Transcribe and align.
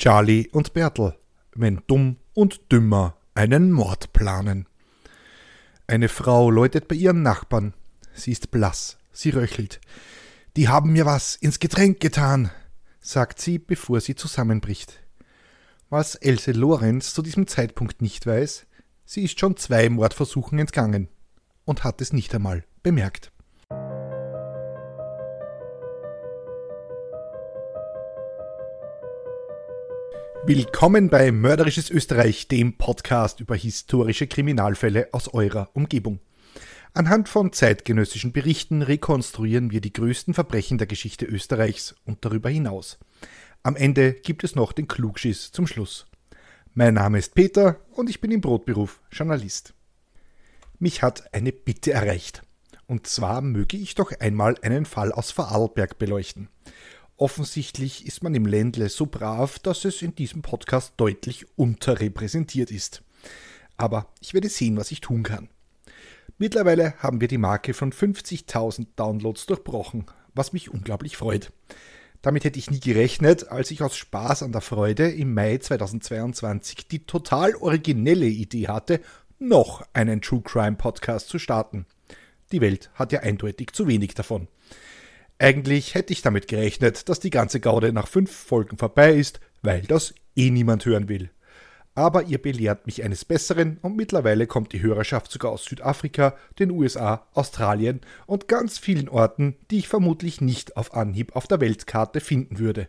Charlie 0.00 0.48
und 0.52 0.72
Bertel, 0.72 1.14
wenn 1.54 1.82
dumm 1.86 2.16
und 2.32 2.72
dümmer 2.72 3.18
einen 3.34 3.70
Mord 3.70 4.14
planen. 4.14 4.66
Eine 5.86 6.08
Frau 6.08 6.50
läutet 6.50 6.88
bei 6.88 6.94
ihren 6.94 7.20
Nachbarn. 7.20 7.74
Sie 8.14 8.32
ist 8.32 8.50
blass, 8.50 8.96
sie 9.12 9.28
röchelt. 9.28 9.78
Die 10.56 10.68
haben 10.68 10.92
mir 10.92 11.04
was 11.04 11.36
ins 11.36 11.58
Getränk 11.58 12.00
getan, 12.00 12.50
sagt 13.02 13.42
sie, 13.42 13.58
bevor 13.58 14.00
sie 14.00 14.14
zusammenbricht. 14.14 15.02
Was 15.90 16.14
Else 16.14 16.52
Lorenz 16.52 17.12
zu 17.12 17.20
diesem 17.20 17.46
Zeitpunkt 17.46 18.00
nicht 18.00 18.26
weiß, 18.26 18.66
sie 19.04 19.24
ist 19.24 19.38
schon 19.38 19.58
zwei 19.58 19.90
Mordversuchen 19.90 20.58
entgangen 20.58 21.08
und 21.66 21.84
hat 21.84 22.00
es 22.00 22.14
nicht 22.14 22.34
einmal 22.34 22.64
bemerkt. 22.82 23.32
Willkommen 30.46 31.10
bei 31.10 31.32
Mörderisches 31.32 31.90
Österreich, 31.90 32.48
dem 32.48 32.78
Podcast 32.78 33.40
über 33.40 33.54
historische 33.54 34.26
Kriminalfälle 34.26 35.08
aus 35.12 35.32
eurer 35.34 35.68
Umgebung. 35.74 36.18
Anhand 36.94 37.28
von 37.28 37.52
zeitgenössischen 37.52 38.32
Berichten 38.32 38.80
rekonstruieren 38.80 39.70
wir 39.70 39.82
die 39.82 39.92
größten 39.92 40.32
Verbrechen 40.32 40.78
der 40.78 40.86
Geschichte 40.86 41.26
Österreichs 41.26 41.94
und 42.06 42.24
darüber 42.24 42.48
hinaus. 42.48 42.98
Am 43.62 43.76
Ende 43.76 44.14
gibt 44.14 44.42
es 44.42 44.54
noch 44.54 44.72
den 44.72 44.88
Klugschiss 44.88 45.52
zum 45.52 45.66
Schluss. 45.66 46.06
Mein 46.72 46.94
Name 46.94 47.18
ist 47.18 47.34
Peter 47.34 47.78
und 47.90 48.08
ich 48.08 48.22
bin 48.22 48.30
im 48.30 48.40
Brotberuf 48.40 49.02
Journalist. 49.12 49.74
Mich 50.78 51.02
hat 51.02 51.34
eine 51.34 51.52
Bitte 51.52 51.92
erreicht. 51.92 52.42
Und 52.86 53.06
zwar 53.06 53.42
möge 53.42 53.76
ich 53.76 53.94
doch 53.94 54.10
einmal 54.18 54.56
einen 54.62 54.86
Fall 54.86 55.12
aus 55.12 55.30
Vorarlberg 55.30 55.98
beleuchten. 55.98 56.48
Offensichtlich 57.20 58.06
ist 58.06 58.22
man 58.22 58.34
im 58.34 58.46
Ländle 58.46 58.88
so 58.88 59.04
brav, 59.04 59.58
dass 59.58 59.84
es 59.84 60.00
in 60.00 60.14
diesem 60.14 60.40
Podcast 60.40 60.94
deutlich 60.96 61.44
unterrepräsentiert 61.54 62.70
ist. 62.70 63.02
Aber 63.76 64.06
ich 64.22 64.32
werde 64.32 64.48
sehen, 64.48 64.78
was 64.78 64.90
ich 64.90 65.02
tun 65.02 65.22
kann. 65.22 65.50
Mittlerweile 66.38 66.94
haben 66.96 67.20
wir 67.20 67.28
die 67.28 67.36
Marke 67.36 67.74
von 67.74 67.92
50.000 67.92 68.86
Downloads 68.96 69.44
durchbrochen, 69.44 70.06
was 70.34 70.54
mich 70.54 70.70
unglaublich 70.70 71.18
freut. 71.18 71.52
Damit 72.22 72.44
hätte 72.44 72.58
ich 72.58 72.70
nie 72.70 72.80
gerechnet, 72.80 73.48
als 73.48 73.70
ich 73.70 73.82
aus 73.82 73.98
Spaß 73.98 74.42
an 74.42 74.52
der 74.52 74.62
Freude 74.62 75.10
im 75.10 75.34
Mai 75.34 75.58
2022 75.58 76.88
die 76.88 77.04
total 77.04 77.54
originelle 77.54 78.28
Idee 78.28 78.68
hatte, 78.68 79.02
noch 79.38 79.86
einen 79.92 80.22
True 80.22 80.40
Crime 80.42 80.76
Podcast 80.76 81.28
zu 81.28 81.38
starten. 81.38 81.84
Die 82.50 82.62
Welt 82.62 82.88
hat 82.94 83.12
ja 83.12 83.20
eindeutig 83.20 83.72
zu 83.74 83.88
wenig 83.88 84.14
davon. 84.14 84.48
Eigentlich 85.40 85.94
hätte 85.94 86.12
ich 86.12 86.20
damit 86.20 86.48
gerechnet, 86.48 87.08
dass 87.08 87.18
die 87.18 87.30
ganze 87.30 87.60
Gaude 87.60 87.94
nach 87.94 88.08
fünf 88.08 88.30
Folgen 88.30 88.76
vorbei 88.76 89.14
ist, 89.14 89.40
weil 89.62 89.80
das 89.80 90.14
eh 90.36 90.50
niemand 90.50 90.84
hören 90.84 91.08
will. 91.08 91.30
Aber 91.94 92.24
ihr 92.24 92.36
belehrt 92.36 92.84
mich 92.84 93.02
eines 93.02 93.24
Besseren 93.24 93.78
und 93.80 93.96
mittlerweile 93.96 94.46
kommt 94.46 94.74
die 94.74 94.82
Hörerschaft 94.82 95.30
sogar 95.30 95.50
aus 95.50 95.64
Südafrika, 95.64 96.36
den 96.58 96.70
USA, 96.70 97.26
Australien 97.32 98.02
und 98.26 98.48
ganz 98.48 98.76
vielen 98.76 99.08
Orten, 99.08 99.56
die 99.70 99.78
ich 99.78 99.88
vermutlich 99.88 100.42
nicht 100.42 100.76
auf 100.76 100.92
Anhieb 100.92 101.34
auf 101.34 101.46
der 101.46 101.62
Weltkarte 101.62 102.20
finden 102.20 102.58
würde. 102.58 102.88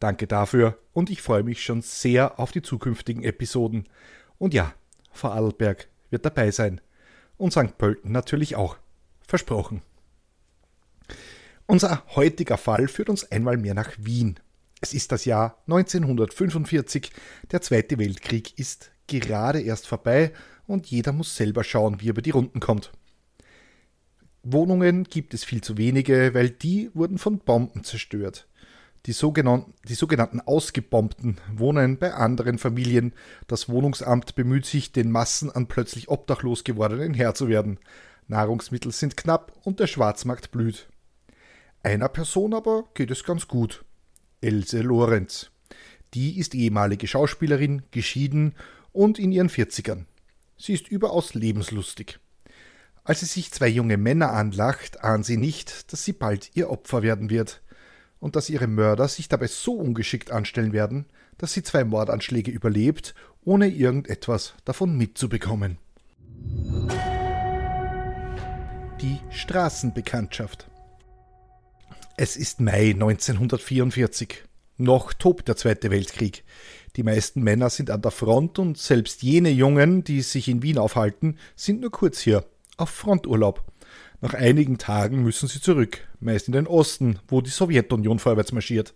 Danke 0.00 0.26
dafür 0.26 0.78
und 0.92 1.10
ich 1.10 1.22
freue 1.22 1.44
mich 1.44 1.62
schon 1.62 1.80
sehr 1.80 2.40
auf 2.40 2.50
die 2.50 2.62
zukünftigen 2.62 3.22
Episoden. 3.22 3.88
Und 4.36 4.52
ja, 4.52 4.74
Vorarlberg 5.12 5.86
wird 6.10 6.24
dabei 6.24 6.50
sein. 6.50 6.80
Und 7.36 7.52
St. 7.52 7.78
Pölten 7.78 8.10
natürlich 8.10 8.56
auch. 8.56 8.78
Versprochen. 9.28 9.82
Unser 11.72 12.02
heutiger 12.16 12.58
Fall 12.58 12.86
führt 12.86 13.08
uns 13.08 13.32
einmal 13.32 13.56
mehr 13.56 13.72
nach 13.72 13.92
Wien. 13.96 14.38
Es 14.82 14.92
ist 14.92 15.10
das 15.10 15.24
Jahr 15.24 15.56
1945, 15.68 17.10
der 17.50 17.62
Zweite 17.62 17.96
Weltkrieg 17.96 18.58
ist 18.58 18.90
gerade 19.06 19.58
erst 19.62 19.86
vorbei 19.86 20.34
und 20.66 20.88
jeder 20.88 21.12
muss 21.12 21.34
selber 21.34 21.64
schauen, 21.64 21.98
wie 22.02 22.08
er 22.08 22.10
über 22.10 22.20
die 22.20 22.28
Runden 22.28 22.60
kommt. 22.60 22.92
Wohnungen 24.42 25.04
gibt 25.04 25.32
es 25.32 25.44
viel 25.44 25.62
zu 25.62 25.78
wenige, 25.78 26.34
weil 26.34 26.50
die 26.50 26.90
wurden 26.92 27.16
von 27.16 27.38
Bomben 27.38 27.84
zerstört. 27.84 28.48
Die 29.06 29.12
sogenannten, 29.12 29.72
die 29.88 29.94
sogenannten 29.94 30.42
Ausgebombten 30.42 31.38
wohnen 31.54 31.96
bei 31.96 32.12
anderen 32.12 32.58
Familien. 32.58 33.14
Das 33.46 33.70
Wohnungsamt 33.70 34.34
bemüht 34.34 34.66
sich, 34.66 34.92
den 34.92 35.10
Massen 35.10 35.50
an 35.50 35.68
plötzlich 35.68 36.10
obdachlos 36.10 36.64
gewordenen 36.64 37.14
Herr 37.14 37.34
zu 37.34 37.48
werden. 37.48 37.78
Nahrungsmittel 38.28 38.92
sind 38.92 39.16
knapp 39.16 39.54
und 39.64 39.80
der 39.80 39.86
Schwarzmarkt 39.86 40.50
blüht. 40.50 40.91
Einer 41.84 42.08
Person 42.08 42.54
aber 42.54 42.84
geht 42.94 43.10
es 43.10 43.24
ganz 43.24 43.48
gut. 43.48 43.84
Else 44.40 44.82
Lorenz. 44.82 45.50
Die 46.14 46.38
ist 46.38 46.54
ehemalige 46.54 47.08
Schauspielerin, 47.08 47.82
geschieden 47.90 48.54
und 48.92 49.18
in 49.18 49.32
ihren 49.32 49.48
40ern. 49.48 50.04
Sie 50.56 50.74
ist 50.74 50.88
überaus 50.88 51.34
lebenslustig. 51.34 52.20
Als 53.02 53.20
sie 53.20 53.26
sich 53.26 53.50
zwei 53.50 53.66
junge 53.66 53.96
Männer 53.96 54.30
anlacht, 54.30 55.02
ahnt 55.02 55.26
sie 55.26 55.36
nicht, 55.36 55.92
dass 55.92 56.04
sie 56.04 56.12
bald 56.12 56.54
ihr 56.54 56.70
Opfer 56.70 57.02
werden 57.02 57.30
wird 57.30 57.62
und 58.20 58.36
dass 58.36 58.48
ihre 58.48 58.68
Mörder 58.68 59.08
sich 59.08 59.26
dabei 59.26 59.48
so 59.48 59.74
ungeschickt 59.74 60.30
anstellen 60.30 60.72
werden, 60.72 61.06
dass 61.36 61.52
sie 61.52 61.64
zwei 61.64 61.82
Mordanschläge 61.82 62.52
überlebt, 62.52 63.16
ohne 63.44 63.66
irgendetwas 63.66 64.54
davon 64.64 64.96
mitzubekommen. 64.96 65.78
Die 69.00 69.18
Straßenbekanntschaft 69.30 70.68
es 72.16 72.36
ist 72.36 72.60
Mai 72.60 72.90
1944. 72.90 74.44
Noch 74.76 75.12
tobt 75.12 75.48
der 75.48 75.56
Zweite 75.56 75.90
Weltkrieg. 75.90 76.44
Die 76.96 77.02
meisten 77.02 77.42
Männer 77.42 77.70
sind 77.70 77.90
an 77.90 78.02
der 78.02 78.10
Front 78.10 78.58
und 78.58 78.76
selbst 78.76 79.22
jene 79.22 79.50
Jungen, 79.50 80.04
die 80.04 80.20
sich 80.22 80.48
in 80.48 80.62
Wien 80.62 80.78
aufhalten, 80.78 81.38
sind 81.56 81.80
nur 81.80 81.90
kurz 81.90 82.20
hier, 82.20 82.44
auf 82.76 82.90
Fronturlaub. 82.90 83.64
Nach 84.20 84.34
einigen 84.34 84.78
Tagen 84.78 85.22
müssen 85.22 85.48
sie 85.48 85.60
zurück, 85.60 86.06
meist 86.20 86.48
in 86.48 86.52
den 86.52 86.66
Osten, 86.66 87.18
wo 87.28 87.40
die 87.40 87.50
Sowjetunion 87.50 88.18
vorwärts 88.18 88.52
marschiert. 88.52 88.94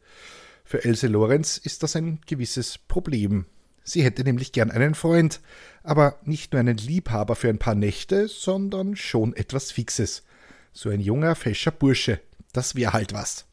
Für 0.65 0.85
Else 0.85 1.07
Lorenz 1.07 1.57
ist 1.57 1.83
das 1.83 1.97
ein 1.97 2.21
gewisses 2.27 2.79
Problem. 2.79 3.47
Sie 3.83 4.03
hätte 4.03 4.25
nämlich 4.25 4.53
gern 4.53 4.71
einen 4.71 4.95
Freund, 4.95 5.41
aber 5.83 6.19
nicht 6.25 6.53
nur 6.53 6.61
einen 6.61 6.77
Liebhaber 6.77 7.37
für 7.37 7.49
ein 7.49 7.59
paar 7.59 7.77
Nächte, 7.77 8.29
sondern 8.29 8.97
schon 8.97 9.35
etwas 9.35 9.71
Fixes. 9.71 10.25
So 10.73 10.91
ein 10.91 11.01
junger, 11.01 11.35
fescher 11.35 11.71
Bursche, 11.71 12.21
das 12.57 12.75
wäre 12.75 12.93
halt 12.93 13.13
was. 13.13 13.47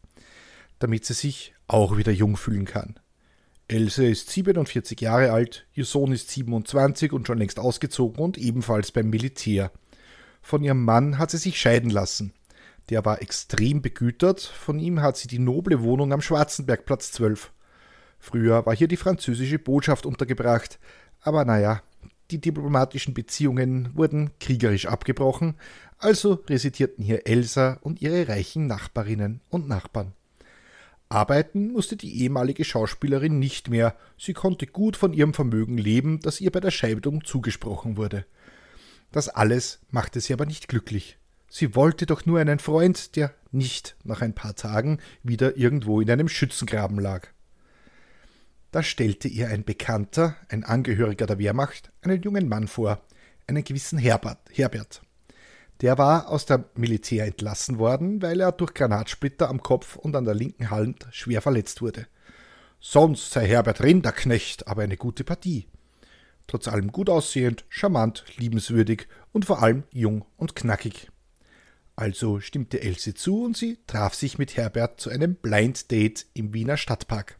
Damit 0.79 1.05
sie 1.05 1.13
sich 1.13 1.53
auch 1.67 1.97
wieder 1.97 2.11
jung 2.11 2.37
fühlen 2.37 2.65
kann. 2.65 2.99
Else 3.67 4.05
ist 4.05 4.29
47 4.29 4.99
Jahre 5.01 5.31
alt, 5.31 5.65
ihr 5.73 5.85
Sohn 5.85 6.11
ist 6.11 6.29
27 6.29 7.13
und 7.13 7.25
schon 7.27 7.37
längst 7.37 7.59
ausgezogen 7.59 8.23
und 8.23 8.37
ebenfalls 8.37 8.91
beim 8.91 9.09
Militär. 9.09 9.71
Von 10.41 10.63
ihrem 10.63 10.83
Mann 10.83 11.17
hat 11.17 11.31
sie 11.31 11.37
sich 11.37 11.59
scheiden 11.59 11.89
lassen. 11.89 12.33
Der 12.89 13.05
war 13.05 13.21
extrem 13.21 13.81
begütert, 13.81 14.41
von 14.41 14.77
ihm 14.77 15.01
hat 15.01 15.15
sie 15.15 15.29
die 15.29 15.39
noble 15.39 15.81
Wohnung 15.81 16.11
am 16.11 16.21
Schwarzenbergplatz 16.21 17.13
12. 17.13 17.53
Früher 18.19 18.65
war 18.65 18.75
hier 18.75 18.89
die 18.89 18.97
französische 18.97 19.59
Botschaft 19.59 20.05
untergebracht, 20.05 20.79
aber 21.21 21.45
naja, 21.45 21.81
die 22.31 22.39
diplomatischen 22.39 23.13
Beziehungen 23.13 23.89
wurden 23.95 24.31
kriegerisch 24.39 24.85
abgebrochen, 24.85 25.55
also 25.97 26.43
residierten 26.49 27.03
hier 27.03 27.27
Elsa 27.27 27.79
und 27.81 28.01
ihre 28.01 28.27
reichen 28.27 28.67
Nachbarinnen 28.67 29.41
und 29.49 29.67
Nachbarn. 29.67 30.13
Arbeiten 31.09 31.71
musste 31.71 31.95
die 31.95 32.21
ehemalige 32.23 32.63
Schauspielerin 32.63 33.37
nicht 33.37 33.69
mehr, 33.69 33.95
sie 34.17 34.33
konnte 34.33 34.65
gut 34.65 34.97
von 34.97 35.13
ihrem 35.13 35.33
Vermögen 35.33 35.77
leben, 35.77 36.19
das 36.21 36.41
ihr 36.41 36.51
bei 36.51 36.59
der 36.59 36.71
Scheidung 36.71 37.23
zugesprochen 37.23 37.97
wurde. 37.97 38.25
Das 39.11 39.29
alles 39.29 39.79
machte 39.91 40.19
sie 40.19 40.33
aber 40.33 40.47
nicht 40.47 40.67
glücklich. 40.67 41.17
Sie 41.47 41.75
wollte 41.75 42.07
doch 42.07 42.25
nur 42.25 42.39
einen 42.39 42.57
Freund, 42.57 43.15
der 43.15 43.31
nicht 43.51 43.95
nach 44.03 44.21
ein 44.21 44.33
paar 44.33 44.55
Tagen 44.55 44.97
wieder 45.21 45.55
irgendwo 45.55 46.01
in 46.01 46.09
einem 46.09 46.27
Schützengraben 46.27 46.99
lag. 46.99 47.27
Da 48.73 48.81
stellte 48.81 49.27
ihr 49.27 49.49
ein 49.49 49.63
Bekannter, 49.63 50.35
ein 50.49 50.63
Angehöriger 50.63 51.27
der 51.27 51.37
Wehrmacht, 51.37 51.91
einen 52.01 52.23
jungen 52.23 52.49
Mann 52.49 52.67
vor, 52.67 53.03
einen 53.45 53.63
gewissen 53.63 53.99
Herbert. 53.99 54.39
Herbert. 54.51 55.03
Der 55.81 55.99
war 55.99 56.27
aus 56.27 56.47
dem 56.47 56.65
Militär 56.73 57.27
entlassen 57.27 57.77
worden, 57.77 58.23
weil 58.23 58.39
er 58.39 58.51
durch 58.51 58.73
Granatsplitter 58.73 59.47
am 59.47 59.61
Kopf 59.61 59.95
und 59.95 60.15
an 60.15 60.25
der 60.25 60.33
linken 60.33 60.71
Hand 60.71 61.05
schwer 61.11 61.43
verletzt 61.43 61.83
wurde. 61.83 62.07
Sonst 62.79 63.29
sei 63.29 63.45
Herbert 63.45 63.83
Rinderknecht 63.83 64.67
aber 64.67 64.81
eine 64.81 64.97
gute 64.97 65.23
Partie. 65.23 65.67
Trotz 66.47 66.67
allem 66.67 66.91
gut 66.91 67.11
aussehend, 67.11 67.65
charmant, 67.69 68.25
liebenswürdig 68.37 69.07
und 69.33 69.45
vor 69.45 69.61
allem 69.61 69.83
jung 69.91 70.25
und 70.35 70.55
knackig. 70.55 71.11
Also 71.95 72.39
stimmte 72.39 72.81
Else 72.81 73.13
zu 73.13 73.43
und 73.43 73.55
sie 73.55 73.77
traf 73.85 74.15
sich 74.15 74.39
mit 74.39 74.57
Herbert 74.57 74.99
zu 74.99 75.11
einem 75.11 75.35
Blind 75.35 75.91
Date 75.91 76.25
im 76.33 76.55
Wiener 76.55 76.77
Stadtpark. 76.77 77.37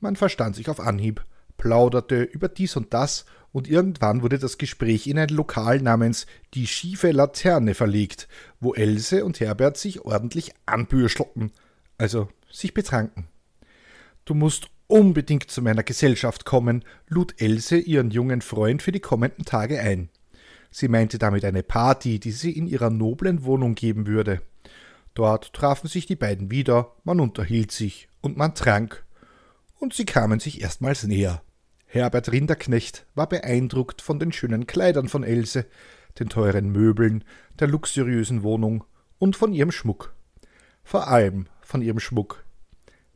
Man 0.00 0.14
verstand 0.14 0.54
sich 0.54 0.68
auf 0.68 0.78
Anhieb, 0.78 1.24
plauderte 1.56 2.22
über 2.22 2.48
dies 2.48 2.76
und 2.76 2.94
das, 2.94 3.24
und 3.50 3.68
irgendwann 3.68 4.22
wurde 4.22 4.38
das 4.38 4.58
Gespräch 4.58 5.06
in 5.06 5.18
ein 5.18 5.30
Lokal 5.30 5.80
namens 5.80 6.26
Die 6.54 6.66
schiefe 6.66 7.10
Laterne 7.10 7.74
verlegt, 7.74 8.28
wo 8.60 8.74
Else 8.74 9.24
und 9.24 9.40
Herbert 9.40 9.76
sich 9.76 10.02
ordentlich 10.02 10.52
anbürschelten, 10.66 11.50
also 11.96 12.28
sich 12.50 12.74
betranken. 12.74 13.26
Du 14.24 14.34
musst 14.34 14.68
unbedingt 14.86 15.50
zu 15.50 15.62
meiner 15.62 15.82
Gesellschaft 15.82 16.44
kommen, 16.44 16.84
lud 17.08 17.40
Else 17.40 17.78
ihren 17.78 18.10
jungen 18.10 18.42
Freund 18.42 18.82
für 18.82 18.92
die 18.92 19.00
kommenden 19.00 19.44
Tage 19.44 19.80
ein. 19.80 20.10
Sie 20.70 20.88
meinte 20.88 21.18
damit 21.18 21.44
eine 21.44 21.62
Party, 21.62 22.20
die 22.20 22.32
sie 22.32 22.52
in 22.52 22.66
ihrer 22.66 22.90
noblen 22.90 23.44
Wohnung 23.44 23.74
geben 23.74 24.06
würde. 24.06 24.42
Dort 25.14 25.52
trafen 25.54 25.88
sich 25.88 26.06
die 26.06 26.16
beiden 26.16 26.50
wieder, 26.50 26.92
man 27.02 27.18
unterhielt 27.18 27.72
sich 27.72 28.08
und 28.20 28.36
man 28.36 28.54
trank. 28.54 29.04
Und 29.78 29.94
sie 29.94 30.04
kamen 30.04 30.40
sich 30.40 30.60
erstmals 30.60 31.04
näher. 31.04 31.42
Herbert 31.86 32.30
Rinderknecht 32.30 33.06
war 33.14 33.28
beeindruckt 33.28 34.02
von 34.02 34.18
den 34.18 34.32
schönen 34.32 34.66
Kleidern 34.66 35.08
von 35.08 35.24
Else, 35.24 35.66
den 36.18 36.28
teuren 36.28 36.70
Möbeln, 36.70 37.24
der 37.58 37.68
luxuriösen 37.68 38.42
Wohnung 38.42 38.84
und 39.18 39.36
von 39.36 39.52
ihrem 39.52 39.72
Schmuck. 39.72 40.14
Vor 40.84 41.08
allem 41.08 41.46
von 41.60 41.80
ihrem 41.80 42.00
Schmuck. 42.00 42.44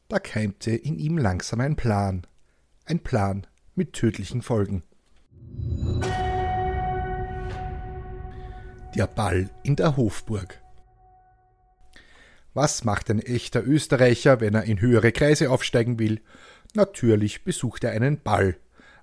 Da 0.09 0.19
keimte 0.19 0.71
in 0.71 0.99
ihm 0.99 1.19
langsam 1.19 1.61
ein 1.61 1.77
Plan. 1.77 2.27
Ein 2.85 3.01
Plan 3.01 3.47
mit 3.75 3.93
tödlichen 3.93 4.43
Folgen. 4.43 4.83
Der 8.95 9.07
Ball 9.07 9.51
in 9.63 9.77
der 9.77 9.97
Hofburg. 9.97 10.62
Was 12.55 12.85
macht 12.85 13.09
ein 13.09 13.19
echter 13.19 13.65
Österreicher, 13.65 14.41
wenn 14.41 14.55
er 14.55 14.65
in 14.65 14.81
höhere 14.81 15.13
Kreise 15.13 15.51
aufsteigen 15.51 15.99
will? 15.99 16.21
Natürlich 16.75 17.45
besucht 17.45 17.83
er 17.85 17.93
einen 17.93 18.21
Ball. 18.21 18.57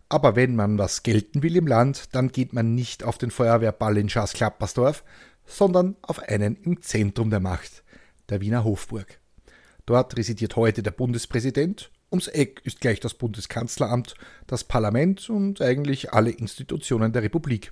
Aber 0.07 0.36
wenn 0.36 0.56
man 0.56 0.78
was 0.78 1.01
gelten 1.01 1.42
will 1.42 1.56
im 1.56 1.66
Land, 1.66 2.16
dann 2.16 2.31
geht 2.31 2.54
man 2.54 2.75
nicht 2.75 3.04
auf 3.04 3.18
den 3.18 3.31
Feuerwehrball 3.31 3.98
in 3.98 4.10
Schaas-Klappersdorf, 4.10 5.04
sondern 5.46 5.96
auf 6.04 6.19
einen 6.19 6.57
im 6.57 6.81
Zentrum 6.81 7.31
der 7.31 7.40
Macht, 7.40 7.84
der 8.30 8.40
Wiener 8.42 8.63
Hofburg. 8.63 9.19
Dort 9.88 10.16
residiert 10.16 10.56
heute 10.56 10.84
der 10.84 10.92
Bundespräsident, 10.92 11.92
ums 12.12 12.28
Eck 12.28 12.62
ist 12.63 12.81
gleich 12.81 13.00
das 13.00 13.16
Bundeskanzleramt, 13.16 14.13
das 14.46 14.63
Parlament 14.63 15.30
und 15.30 15.62
eigentlich 15.62 16.13
alle 16.13 16.31
Institutionen 16.31 17.13
der 17.13 17.24
Republik. 17.24 17.72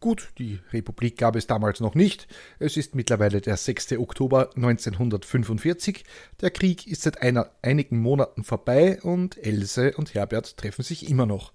Gut, 0.00 0.28
die 0.38 0.60
Republik 0.72 1.18
gab 1.18 1.34
es 1.34 1.48
damals 1.48 1.80
noch 1.80 1.96
nicht. 1.96 2.28
Es 2.60 2.76
ist 2.76 2.94
mittlerweile 2.94 3.40
der 3.40 3.56
6. 3.56 3.92
Oktober 3.98 4.50
1945. 4.54 6.04
Der 6.40 6.52
Krieg 6.52 6.86
ist 6.86 7.02
seit 7.02 7.20
einer, 7.20 7.50
einigen 7.62 7.98
Monaten 7.98 8.44
vorbei 8.44 9.00
und 9.02 9.44
Else 9.44 9.94
und 9.96 10.14
Herbert 10.14 10.56
treffen 10.56 10.84
sich 10.84 11.10
immer 11.10 11.26
noch. 11.26 11.52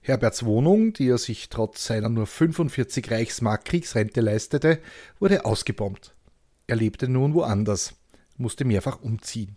Herberts 0.00 0.44
Wohnung, 0.44 0.94
die 0.94 1.10
er 1.10 1.18
sich 1.18 1.48
trotz 1.48 1.84
seiner 1.84 2.08
nur 2.08 2.26
45 2.26 3.08
Reichsmark 3.08 3.64
Kriegsrente 3.64 4.20
leistete, 4.20 4.80
wurde 5.20 5.44
ausgebombt. 5.44 6.12
Er 6.66 6.74
lebte 6.74 7.06
nun 7.06 7.34
woanders, 7.34 7.94
musste 8.36 8.64
mehrfach 8.64 9.00
umziehen. 9.00 9.56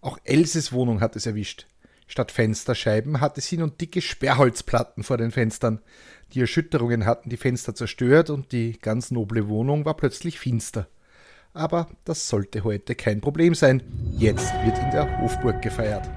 Auch 0.00 0.18
Elses 0.24 0.72
Wohnung 0.72 1.00
hat 1.00 1.14
es 1.14 1.26
erwischt. 1.26 1.68
Statt 2.06 2.30
Fensterscheiben 2.30 3.20
hatte 3.20 3.40
sie 3.40 3.58
nun 3.58 3.76
dicke 3.78 4.00
Sperrholzplatten 4.00 5.02
vor 5.02 5.16
den 5.16 5.32
Fenstern. 5.32 5.80
Die 6.32 6.40
Erschütterungen 6.40 7.04
hatten 7.04 7.30
die 7.30 7.36
Fenster 7.36 7.74
zerstört 7.74 8.30
und 8.30 8.52
die 8.52 8.78
ganz 8.78 9.10
noble 9.10 9.48
Wohnung 9.48 9.84
war 9.84 9.96
plötzlich 9.96 10.38
finster. 10.38 10.88
Aber 11.52 11.88
das 12.04 12.28
sollte 12.28 12.64
heute 12.64 12.94
kein 12.94 13.20
Problem 13.20 13.54
sein. 13.54 13.82
Jetzt 14.18 14.52
wird 14.64 14.78
in 14.78 14.90
der 14.90 15.20
Hofburg 15.20 15.62
gefeiert. 15.62 16.08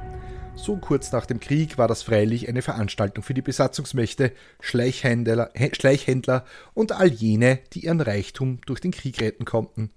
So 0.56 0.76
kurz 0.76 1.14
nach 1.14 1.26
dem 1.26 1.40
Krieg 1.40 1.78
war 1.78 1.88
das 1.88 2.04
freilich 2.04 2.50
eine 2.50 2.62
Veranstaltung 2.62 3.24
für 3.24 3.34
die 3.34 3.42
Besatzungsmächte, 3.42 4.34
Schleichhändler, 4.60 5.52
Schleichhändler 5.72 6.44
und 6.74 6.92
all 6.92 7.08
jene, 7.08 7.60
die 7.72 7.86
ihren 7.86 8.02
Reichtum 8.02 8.60
durch 8.66 8.82
den 8.82 8.92
Krieg 8.92 9.22
retten 9.22 9.46
konnten. 9.46 9.92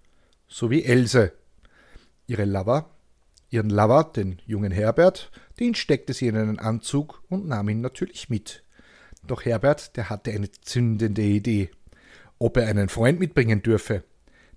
So 0.46 0.70
wie 0.70 0.84
Else. 0.84 1.32
Ihre 2.28 2.44
Lover, 2.44 2.90
ihren 3.52 3.70
Lover, 3.70 4.04
den 4.04 4.40
jungen 4.46 4.72
Herbert, 4.72 5.30
den 5.60 5.74
steckte 5.74 6.14
sie 6.14 6.26
in 6.26 6.36
einen 6.36 6.58
Anzug 6.58 7.22
und 7.28 7.46
nahm 7.46 7.68
ihn 7.68 7.80
natürlich 7.80 8.28
mit. 8.28 8.64
Doch 9.26 9.44
Herbert, 9.44 9.96
der 9.96 10.10
hatte 10.10 10.32
eine 10.32 10.50
zündende 10.50 11.22
Idee. 11.22 11.70
Ob 12.38 12.56
er 12.56 12.66
einen 12.66 12.88
Freund 12.88 13.20
mitbringen 13.20 13.62
dürfe. 13.62 14.02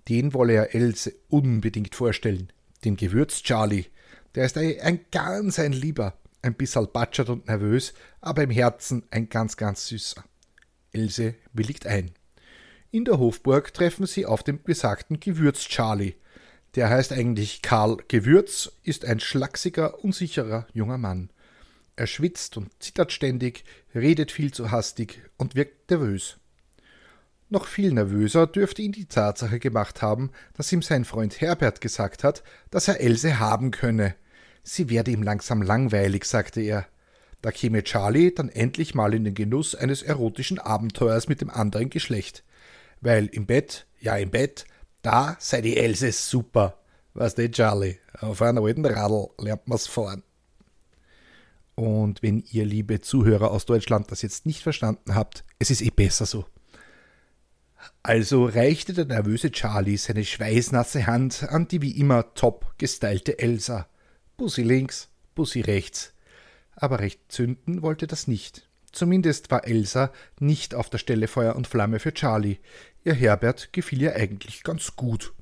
Den 0.07 0.33
wolle 0.33 0.53
er 0.53 0.75
Else 0.75 1.13
unbedingt 1.29 1.93
vorstellen. 1.93 2.51
Den 2.83 2.95
Gewürz-Charlie. 2.95 3.85
Der 4.33 4.45
ist 4.45 4.57
ein, 4.57 4.99
ganz 5.11 5.59
ein 5.59 5.73
Lieber. 5.73 6.17
Ein 6.41 6.55
bisschen 6.55 6.87
batschert 6.91 7.29
und 7.29 7.47
nervös, 7.47 7.93
aber 8.21 8.43
im 8.43 8.51
Herzen 8.51 9.03
ein 9.09 9.29
ganz, 9.29 9.57
ganz 9.57 9.87
süßer. 9.87 10.23
Else 10.93 11.35
willigt 11.53 11.87
ein. 11.87 12.11
In 12.91 13.03
der 13.03 13.17
Hofburg 13.17 13.73
treffen 13.73 14.05
sie 14.05 14.25
auf 14.25 14.43
den 14.43 14.61
besagten 14.61 15.19
Gewürz-Charlie. 15.19 16.13
Der 16.75 16.89
heißt 16.89 17.13
eigentlich 17.13 17.61
Karl 17.61 17.97
Gewürz, 18.09 18.71
ist 18.83 19.05
ein 19.05 19.21
schlachsiger, 19.21 20.03
unsicherer 20.03 20.67
junger 20.73 20.97
Mann. 20.97 21.29
Er 21.95 22.07
schwitzt 22.07 22.57
und 22.57 22.71
zittert 22.83 23.13
ständig, 23.13 23.63
redet 23.93 24.31
viel 24.31 24.53
zu 24.53 24.71
hastig 24.71 25.21
und 25.37 25.55
wirkt 25.55 25.89
nervös. 25.89 26.37
Noch 27.47 27.67
viel 27.67 27.93
nervöser 27.93 28.47
dürfte 28.47 28.81
ihn 28.81 28.91
die 28.91 29.05
Tatsache 29.05 29.59
gemacht 29.59 30.01
haben, 30.01 30.31
dass 30.53 30.71
ihm 30.73 30.81
sein 30.81 31.05
Freund 31.05 31.39
Herbert 31.39 31.79
gesagt 31.79 32.25
hat, 32.25 32.43
dass 32.71 32.89
er 32.89 32.99
Else 32.99 33.39
haben 33.39 33.71
könne. 33.71 34.15
Sie 34.63 34.89
werde 34.89 35.11
ihm 35.11 35.23
langsam 35.23 35.61
langweilig, 35.61 36.25
sagte 36.25 36.59
er. 36.59 36.87
Da 37.41 37.51
käme 37.51 37.83
Charlie 37.83 38.33
dann 38.33 38.49
endlich 38.49 38.95
mal 38.95 39.13
in 39.13 39.23
den 39.23 39.35
Genuss 39.35 39.75
eines 39.75 40.01
erotischen 40.01 40.59
Abenteuers 40.59 41.29
mit 41.29 41.39
dem 41.39 41.51
anderen 41.51 41.89
Geschlecht. 41.89 42.43
Weil 42.99 43.27
im 43.27 43.45
Bett, 43.45 43.85
ja 44.01 44.17
im 44.17 44.31
Bett, 44.31 44.65
da 45.05 45.37
sei 45.39 45.61
die 45.61 45.77
Else 45.77 46.11
super. 46.11 46.79
Was 47.13 47.35
du, 47.35 47.49
Charlie? 47.49 47.99
Auf 48.19 48.41
einem 48.41 48.63
alten 48.63 48.85
Radl 48.85 49.29
lernt 49.39 49.67
man's 49.67 49.87
fahren. 49.87 50.23
Und 51.75 52.23
wenn 52.23 52.43
ihr, 52.51 52.65
liebe 52.65 53.01
Zuhörer 53.01 53.51
aus 53.51 53.65
Deutschland, 53.65 54.11
das 54.11 54.21
jetzt 54.21 54.45
nicht 54.45 54.63
verstanden 54.63 55.13
habt, 55.13 55.43
es 55.59 55.69
ist 55.69 55.81
eh 55.81 55.91
besser 55.91 56.25
so. 56.25 56.45
Also 58.01 58.45
reichte 58.45 58.93
der 58.93 59.05
nervöse 59.05 59.51
Charlie 59.51 59.97
seine 59.97 60.25
schweißnasse 60.25 61.05
Hand 61.05 61.43
an 61.49 61.67
die 61.67 61.81
wie 61.81 61.99
immer 61.99 62.33
top 62.33 62.73
gestylte 62.77 63.37
Elsa. 63.37 63.87
Bussi 64.37 64.63
links, 64.63 65.09
Bussi 65.35 65.61
rechts. 65.61 66.13
Aber 66.75 66.99
recht 66.99 67.19
zünden 67.29 67.81
wollte 67.81 68.07
das 68.07 68.27
nicht. 68.27 68.67
Zumindest 68.91 69.51
war 69.51 69.67
Elsa 69.67 70.11
nicht 70.39 70.73
auf 70.73 70.89
der 70.89 70.97
Stelle 70.97 71.27
Feuer 71.27 71.55
und 71.55 71.67
Flamme 71.67 71.99
für 71.99 72.13
Charlie. 72.13 72.57
Ihr 73.05 73.13
Herbert 73.13 73.71
gefiel 73.71 74.01
ihr 74.01 74.15
eigentlich 74.15 74.63
ganz 74.63 74.95
gut. 74.95 75.33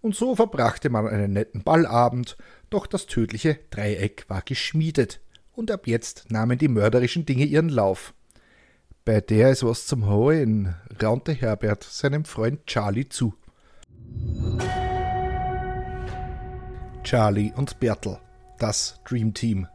Und 0.00 0.16
so 0.16 0.34
verbrachte 0.34 0.88
man 0.88 1.06
einen 1.06 1.34
netten 1.34 1.62
Ballabend, 1.62 2.38
doch 2.70 2.86
das 2.86 3.06
tödliche 3.06 3.58
Dreieck 3.70 4.24
war 4.28 4.40
geschmiedet 4.40 5.20
und 5.52 5.70
ab 5.70 5.86
jetzt 5.86 6.30
nahmen 6.30 6.58
die 6.58 6.68
mörderischen 6.68 7.26
Dinge 7.26 7.44
ihren 7.44 7.68
Lauf. 7.68 8.14
Bei 9.04 9.20
der 9.20 9.50
ist 9.50 9.62
was 9.62 9.86
zum 9.86 10.08
Holen, 10.08 10.76
raunte 11.02 11.32
Herbert 11.32 11.84
seinem 11.84 12.24
Freund 12.24 12.66
Charlie 12.66 13.08
zu. 13.08 13.34
Charlie 17.02 17.52
und 17.54 17.78
Bertel, 17.80 18.18
das 18.58 18.98
Dream 19.04 19.34
Team. 19.34 19.68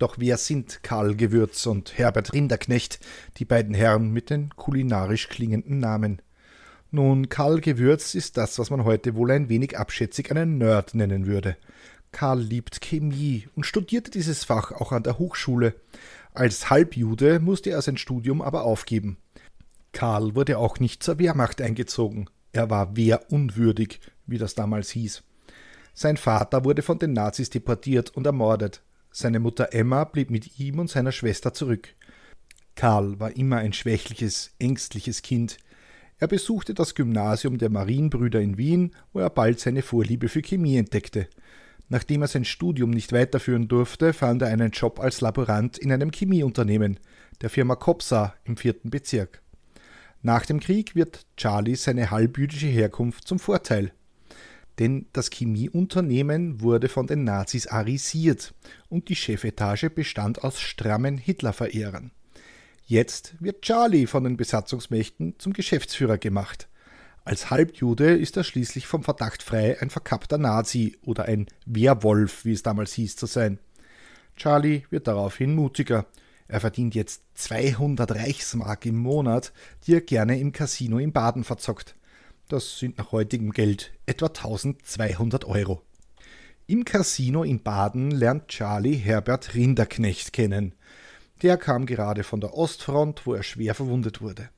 Doch 0.00 0.14
wer 0.18 0.38
sind 0.38 0.82
Karl 0.82 1.14
Gewürz 1.14 1.66
und 1.66 1.98
Herbert 1.98 2.32
Rinderknecht, 2.32 3.00
die 3.36 3.44
beiden 3.44 3.74
Herren 3.74 4.12
mit 4.12 4.30
den 4.30 4.48
kulinarisch 4.56 5.28
klingenden 5.28 5.78
Namen? 5.78 6.22
Nun, 6.90 7.28
Karl 7.28 7.60
Gewürz 7.60 8.14
ist 8.14 8.38
das, 8.38 8.58
was 8.58 8.70
man 8.70 8.84
heute 8.84 9.14
wohl 9.14 9.30
ein 9.30 9.50
wenig 9.50 9.78
abschätzig 9.78 10.30
einen 10.30 10.56
Nerd 10.56 10.94
nennen 10.94 11.26
würde. 11.26 11.58
Karl 12.12 12.40
liebt 12.40 12.80
Chemie 12.80 13.46
und 13.54 13.66
studierte 13.66 14.10
dieses 14.10 14.42
Fach 14.42 14.72
auch 14.72 14.92
an 14.92 15.02
der 15.02 15.18
Hochschule. 15.18 15.74
Als 16.32 16.70
Halbjude 16.70 17.38
musste 17.38 17.68
er 17.68 17.82
sein 17.82 17.98
Studium 17.98 18.40
aber 18.40 18.62
aufgeben. 18.64 19.18
Karl 19.92 20.34
wurde 20.34 20.56
auch 20.56 20.80
nicht 20.80 21.02
zur 21.02 21.18
Wehrmacht 21.18 21.60
eingezogen. 21.60 22.30
Er 22.52 22.70
war 22.70 22.96
wehrunwürdig, 22.96 24.00
wie 24.26 24.38
das 24.38 24.54
damals 24.54 24.88
hieß. 24.92 25.22
Sein 25.92 26.16
Vater 26.16 26.64
wurde 26.64 26.80
von 26.80 26.98
den 26.98 27.12
Nazis 27.12 27.50
deportiert 27.50 28.08
und 28.16 28.24
ermordet. 28.24 28.80
Seine 29.12 29.40
Mutter 29.40 29.72
Emma 29.72 30.04
blieb 30.04 30.30
mit 30.30 30.58
ihm 30.58 30.78
und 30.78 30.88
seiner 30.88 31.12
Schwester 31.12 31.52
zurück. 31.52 31.94
Karl 32.76 33.18
war 33.18 33.36
immer 33.36 33.56
ein 33.56 33.72
schwächliches, 33.72 34.54
ängstliches 34.58 35.22
Kind. 35.22 35.58
Er 36.18 36.28
besuchte 36.28 36.74
das 36.74 36.94
Gymnasium 36.94 37.58
der 37.58 37.70
Marienbrüder 37.70 38.40
in 38.40 38.56
Wien, 38.56 38.92
wo 39.12 39.20
er 39.20 39.30
bald 39.30 39.58
seine 39.58 39.82
Vorliebe 39.82 40.28
für 40.28 40.42
Chemie 40.42 40.76
entdeckte. 40.76 41.28
Nachdem 41.88 42.22
er 42.22 42.28
sein 42.28 42.44
Studium 42.44 42.90
nicht 42.90 43.12
weiterführen 43.12 43.66
durfte, 43.66 44.12
fand 44.12 44.42
er 44.42 44.48
einen 44.48 44.70
Job 44.70 45.00
als 45.00 45.20
Laborant 45.20 45.76
in 45.76 45.92
einem 45.92 46.12
Chemieunternehmen, 46.12 47.00
der 47.40 47.50
Firma 47.50 47.74
Kopsa 47.74 48.34
im 48.44 48.56
vierten 48.56 48.90
Bezirk. 48.90 49.42
Nach 50.22 50.46
dem 50.46 50.60
Krieg 50.60 50.94
wird 50.94 51.26
Charlie 51.36 51.74
seine 51.74 52.10
halbjüdische 52.10 52.66
Herkunft 52.66 53.26
zum 53.26 53.38
Vorteil. 53.38 53.92
Denn 54.80 55.06
das 55.12 55.28
Chemieunternehmen 55.30 56.62
wurde 56.62 56.88
von 56.88 57.06
den 57.06 57.22
Nazis 57.22 57.66
arisiert 57.66 58.54
und 58.88 59.10
die 59.10 59.14
Chefetage 59.14 59.90
bestand 59.90 60.42
aus 60.42 60.58
strammen 60.58 61.18
Hitlerverehrern. 61.18 62.10
Jetzt 62.86 63.34
wird 63.40 63.62
Charlie 63.62 64.06
von 64.06 64.24
den 64.24 64.38
Besatzungsmächten 64.38 65.34
zum 65.38 65.52
Geschäftsführer 65.52 66.16
gemacht. 66.16 66.66
Als 67.24 67.50
Halbjude 67.50 68.16
ist 68.16 68.38
er 68.38 68.42
schließlich 68.42 68.86
vom 68.86 69.04
Verdacht 69.04 69.42
frei, 69.42 69.80
ein 69.80 69.90
verkappter 69.90 70.38
Nazi 70.38 70.96
oder 71.02 71.26
ein 71.26 71.46
Werwolf, 71.66 72.46
wie 72.46 72.52
es 72.52 72.62
damals 72.62 72.94
hieß, 72.94 73.16
zu 73.16 73.26
sein. 73.26 73.58
Charlie 74.34 74.84
wird 74.88 75.06
daraufhin 75.06 75.54
mutiger. 75.54 76.06
Er 76.48 76.60
verdient 76.60 76.94
jetzt 76.94 77.22
200 77.34 78.12
Reichsmark 78.12 78.86
im 78.86 78.96
Monat, 78.96 79.52
die 79.86 79.94
er 79.94 80.00
gerne 80.00 80.40
im 80.40 80.52
Casino 80.52 80.98
in 80.98 81.12
Baden 81.12 81.44
verzockt. 81.44 81.94
Das 82.50 82.80
sind 82.80 82.98
nach 82.98 83.12
heutigem 83.12 83.52
Geld 83.52 83.92
etwa 84.06 84.26
1200 84.26 85.44
Euro. 85.44 85.82
Im 86.66 86.84
Casino 86.84 87.44
in 87.44 87.62
Baden 87.62 88.10
lernt 88.10 88.48
Charlie 88.48 88.96
Herbert 88.96 89.54
Rinderknecht 89.54 90.32
kennen. 90.32 90.74
Der 91.42 91.56
kam 91.56 91.86
gerade 91.86 92.24
von 92.24 92.40
der 92.40 92.54
Ostfront, 92.54 93.24
wo 93.24 93.34
er 93.34 93.44
schwer 93.44 93.76
verwundet 93.76 94.20
wurde. 94.20 94.48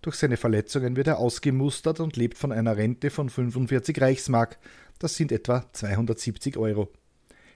Durch 0.00 0.16
seine 0.16 0.38
Verletzungen 0.38 0.96
wird 0.96 1.08
er 1.08 1.18
ausgemustert 1.18 2.00
und 2.00 2.16
lebt 2.16 2.38
von 2.38 2.52
einer 2.52 2.78
Rente 2.78 3.10
von 3.10 3.28
45 3.28 4.00
Reichsmark, 4.00 4.58
das 4.98 5.16
sind 5.16 5.30
etwa 5.30 5.70
270 5.74 6.56
Euro. 6.56 6.88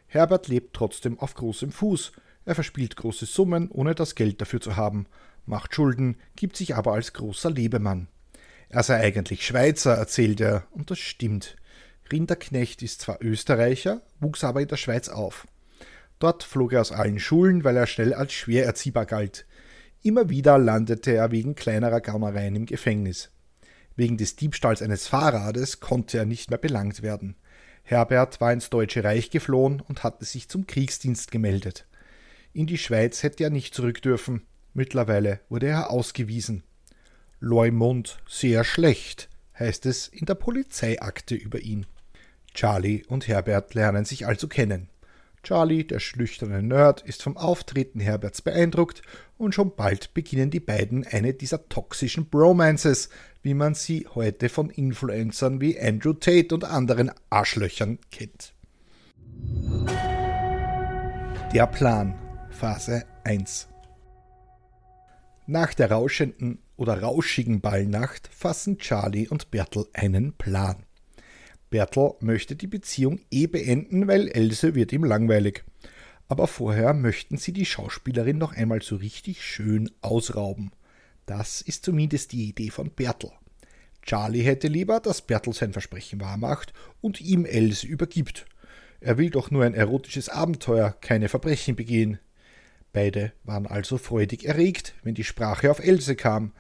Herbert 0.08 0.48
lebt 0.48 0.76
trotzdem 0.76 1.18
auf 1.18 1.32
großem 1.32 1.72
Fuß, 1.72 2.12
er 2.44 2.54
verspielt 2.54 2.96
große 2.96 3.24
Summen, 3.24 3.70
ohne 3.70 3.94
das 3.94 4.14
Geld 4.14 4.42
dafür 4.42 4.60
zu 4.60 4.76
haben, 4.76 5.06
macht 5.46 5.74
Schulden, 5.74 6.18
gibt 6.36 6.58
sich 6.58 6.76
aber 6.76 6.92
als 6.92 7.14
großer 7.14 7.50
Lebemann. 7.50 8.08
Er 8.70 8.84
sei 8.84 9.00
eigentlich 9.00 9.44
Schweizer, 9.44 9.94
erzählt 9.94 10.40
er, 10.40 10.64
und 10.70 10.92
das 10.92 11.00
stimmt. 11.00 11.56
Rinderknecht 12.12 12.82
ist 12.82 13.00
zwar 13.00 13.18
Österreicher, 13.20 14.00
wuchs 14.20 14.44
aber 14.44 14.62
in 14.62 14.68
der 14.68 14.76
Schweiz 14.76 15.08
auf. 15.08 15.46
Dort 16.20 16.44
flog 16.44 16.72
er 16.72 16.80
aus 16.80 16.92
allen 16.92 17.18
Schulen, 17.18 17.64
weil 17.64 17.76
er 17.76 17.88
schnell 17.88 18.14
als 18.14 18.32
schwer 18.32 18.64
erziehbar 18.64 19.06
galt. 19.06 19.44
Immer 20.02 20.30
wieder 20.30 20.56
landete 20.56 21.12
er 21.12 21.32
wegen 21.32 21.56
kleinerer 21.56 22.00
Gaunereien 22.00 22.54
im 22.54 22.66
Gefängnis. 22.66 23.30
Wegen 23.96 24.16
des 24.16 24.36
Diebstahls 24.36 24.82
eines 24.82 25.08
Fahrrades 25.08 25.80
konnte 25.80 26.18
er 26.18 26.24
nicht 26.24 26.50
mehr 26.50 26.58
belangt 26.58 27.02
werden. 27.02 27.36
Herbert 27.82 28.40
war 28.40 28.52
ins 28.52 28.70
Deutsche 28.70 29.02
Reich 29.02 29.30
geflohen 29.30 29.80
und 29.80 30.04
hatte 30.04 30.24
sich 30.24 30.48
zum 30.48 30.66
Kriegsdienst 30.66 31.32
gemeldet. 31.32 31.86
In 32.52 32.66
die 32.66 32.78
Schweiz 32.78 33.24
hätte 33.24 33.42
er 33.42 33.50
nicht 33.50 33.74
zurück 33.74 34.00
dürfen. 34.00 34.46
Mittlerweile 34.74 35.40
wurde 35.48 35.66
er 35.66 35.90
ausgewiesen. 35.90 36.62
Leumund 37.40 38.18
sehr 38.28 38.64
schlecht, 38.64 39.30
heißt 39.58 39.86
es 39.86 40.08
in 40.08 40.26
der 40.26 40.34
Polizeiakte 40.34 41.34
über 41.34 41.58
ihn. 41.58 41.86
Charlie 42.52 43.02
und 43.08 43.28
Herbert 43.28 43.72
lernen 43.72 44.04
sich 44.04 44.26
also 44.26 44.46
kennen. 44.46 44.90
Charlie, 45.42 45.84
der 45.84 46.00
schlüchterne 46.00 46.62
Nerd, 46.62 47.00
ist 47.00 47.22
vom 47.22 47.38
Auftreten 47.38 47.98
Herberts 47.98 48.42
beeindruckt 48.42 49.00
und 49.38 49.54
schon 49.54 49.74
bald 49.74 50.12
beginnen 50.12 50.50
die 50.50 50.60
beiden 50.60 51.06
eine 51.06 51.32
dieser 51.32 51.66
toxischen 51.70 52.26
Bromances, 52.26 53.08
wie 53.40 53.54
man 53.54 53.74
sie 53.74 54.06
heute 54.14 54.50
von 54.50 54.68
Influencern 54.68 55.62
wie 55.62 55.80
Andrew 55.80 56.12
Tate 56.12 56.54
und 56.54 56.64
anderen 56.64 57.10
Arschlöchern 57.30 57.98
kennt. 58.10 58.52
Der 61.54 61.66
Plan 61.66 62.18
Phase 62.50 63.06
1 63.24 63.66
Nach 65.46 65.72
der 65.72 65.90
rauschenden 65.90 66.58
oder 66.80 67.02
rauschigen 67.02 67.60
Ballnacht 67.60 68.30
fassen 68.32 68.78
Charlie 68.78 69.28
und 69.28 69.50
Bertel 69.50 69.84
einen 69.92 70.32
Plan. 70.32 70.86
Bertel 71.68 72.14
möchte 72.20 72.56
die 72.56 72.68
Beziehung 72.68 73.20
eh 73.30 73.46
beenden, 73.46 74.08
weil 74.08 74.28
Else 74.28 74.74
wird 74.74 74.90
ihm 74.90 75.04
langweilig. 75.04 75.62
Aber 76.26 76.46
vorher 76.46 76.94
möchten 76.94 77.36
sie 77.36 77.52
die 77.52 77.66
Schauspielerin 77.66 78.38
noch 78.38 78.54
einmal 78.56 78.80
so 78.80 78.96
richtig 78.96 79.44
schön 79.44 79.90
ausrauben. 80.00 80.72
Das 81.26 81.60
ist 81.60 81.84
zumindest 81.84 82.32
die 82.32 82.48
Idee 82.48 82.70
von 82.70 82.90
Bertel. 82.90 83.30
Charlie 84.00 84.42
hätte 84.42 84.68
lieber, 84.68 85.00
dass 85.00 85.20
Bertel 85.20 85.52
sein 85.52 85.74
Versprechen 85.74 86.18
wahrmacht 86.22 86.72
und 87.02 87.20
ihm 87.20 87.44
Else 87.44 87.86
übergibt. 87.86 88.46
Er 89.00 89.18
will 89.18 89.28
doch 89.28 89.50
nur 89.50 89.64
ein 89.64 89.74
erotisches 89.74 90.30
Abenteuer, 90.30 90.96
keine 91.02 91.28
Verbrechen 91.28 91.76
begehen. 91.76 92.20
Beide 92.94 93.32
waren 93.44 93.66
also 93.66 93.98
freudig 93.98 94.46
erregt, 94.46 94.94
wenn 95.02 95.14
die 95.14 95.24
Sprache 95.24 95.70
auf 95.70 95.78
Else 95.78 96.16
kam. 96.16 96.52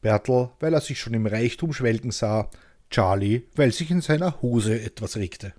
Bertel, 0.00 0.50
weil 0.60 0.74
er 0.74 0.80
sich 0.80 1.00
schon 1.00 1.14
im 1.14 1.26
Reichtum 1.26 1.72
schwelgen 1.72 2.10
sah, 2.10 2.50
Charlie, 2.90 3.42
weil 3.54 3.72
sich 3.72 3.90
in 3.90 4.00
seiner 4.00 4.40
Hose 4.42 4.80
etwas 4.80 5.16
regte. 5.16 5.52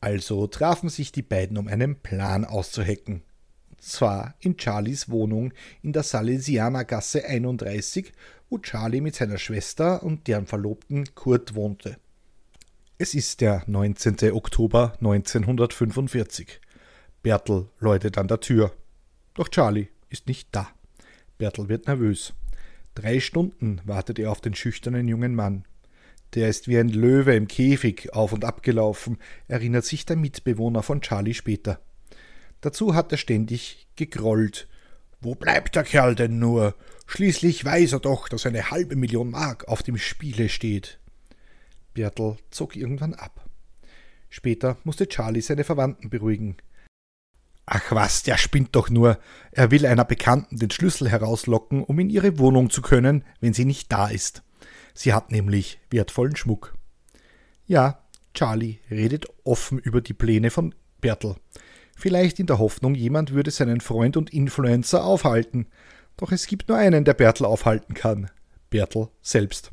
Also 0.00 0.46
trafen 0.46 0.88
sich 0.88 1.12
die 1.12 1.22
beiden, 1.22 1.56
um 1.56 1.68
einen 1.68 1.96
Plan 1.96 2.44
auszuhecken. 2.44 3.22
Und 3.70 3.82
zwar 3.82 4.34
in 4.40 4.56
Charlies 4.58 5.08
Wohnung 5.08 5.52
in 5.82 5.92
der 5.92 6.02
Salesianergasse 6.02 7.24
31, 7.24 8.12
wo 8.50 8.58
Charlie 8.58 9.00
mit 9.00 9.14
seiner 9.14 9.38
Schwester 9.38 10.02
und 10.02 10.28
deren 10.28 10.46
Verlobten 10.46 11.14
Kurt 11.14 11.54
wohnte. 11.54 11.96
Es 12.98 13.14
ist 13.14 13.40
der 13.40 13.62
19. 13.66 14.32
Oktober 14.32 14.94
1945. 15.00 16.60
Bertel 17.22 17.68
läutet 17.78 18.16
an 18.16 18.28
der 18.28 18.40
Tür. 18.40 18.72
Doch 19.34 19.48
Charlie 19.48 19.88
ist 20.08 20.28
nicht 20.28 20.48
da. 20.52 20.68
Bertel 21.36 21.68
wird 21.68 21.86
nervös. 21.86 22.32
Drei 22.96 23.20
Stunden 23.20 23.82
wartet 23.84 24.18
er 24.18 24.32
auf 24.32 24.40
den 24.40 24.54
schüchternen 24.54 25.06
jungen 25.06 25.34
Mann. 25.34 25.66
Der 26.34 26.48
ist 26.48 26.66
wie 26.66 26.78
ein 26.78 26.88
Löwe 26.88 27.36
im 27.36 27.46
Käfig 27.46 28.14
auf 28.14 28.32
und 28.32 28.42
ab 28.44 28.62
gelaufen, 28.62 29.18
erinnert 29.48 29.84
sich 29.84 30.06
der 30.06 30.16
Mitbewohner 30.16 30.82
von 30.82 31.02
Charlie 31.02 31.34
später. 31.34 31.78
Dazu 32.62 32.94
hat 32.94 33.12
er 33.12 33.18
ständig 33.18 33.86
gegrollt. 33.96 34.66
Wo 35.20 35.34
bleibt 35.34 35.76
der 35.76 35.84
Kerl 35.84 36.14
denn 36.14 36.38
nur? 36.38 36.74
Schließlich 37.06 37.66
weiß 37.66 37.92
er 37.92 38.00
doch, 38.00 38.30
dass 38.30 38.46
eine 38.46 38.70
halbe 38.70 38.96
Million 38.96 39.30
Mark 39.30 39.68
auf 39.68 39.82
dem 39.82 39.98
Spiele 39.98 40.48
steht. 40.48 40.98
Bertel 41.92 42.38
zog 42.50 42.76
irgendwann 42.76 43.12
ab. 43.12 43.44
Später 44.30 44.78
musste 44.84 45.06
Charlie 45.06 45.42
seine 45.42 45.64
Verwandten 45.64 46.08
beruhigen. 46.08 46.56
Ach 47.66 47.90
was, 47.90 48.22
der 48.22 48.38
spinnt 48.38 48.76
doch 48.76 48.90
nur. 48.90 49.18
Er 49.50 49.72
will 49.72 49.84
einer 49.86 50.04
Bekannten 50.04 50.56
den 50.58 50.70
Schlüssel 50.70 51.10
herauslocken, 51.10 51.82
um 51.82 51.98
in 51.98 52.10
ihre 52.10 52.38
Wohnung 52.38 52.70
zu 52.70 52.80
können, 52.80 53.24
wenn 53.40 53.54
sie 53.54 53.64
nicht 53.64 53.90
da 53.90 54.06
ist. 54.06 54.42
Sie 54.94 55.12
hat 55.12 55.32
nämlich 55.32 55.80
wertvollen 55.90 56.36
Schmuck. 56.36 56.74
Ja, 57.66 58.04
Charlie 58.34 58.78
redet 58.90 59.26
offen 59.44 59.78
über 59.78 60.00
die 60.00 60.14
Pläne 60.14 60.50
von 60.50 60.74
Bertel. 61.00 61.34
Vielleicht 61.96 62.38
in 62.38 62.46
der 62.46 62.58
Hoffnung, 62.58 62.94
jemand 62.94 63.32
würde 63.32 63.50
seinen 63.50 63.80
Freund 63.80 64.16
und 64.16 64.32
Influencer 64.32 65.04
aufhalten. 65.04 65.66
Doch 66.16 66.30
es 66.30 66.46
gibt 66.46 66.68
nur 66.68 66.78
einen, 66.78 67.04
der 67.04 67.14
Bertel 67.14 67.46
aufhalten 67.46 67.94
kann. 67.94 68.30
Bertel 68.70 69.08
selbst. 69.22 69.72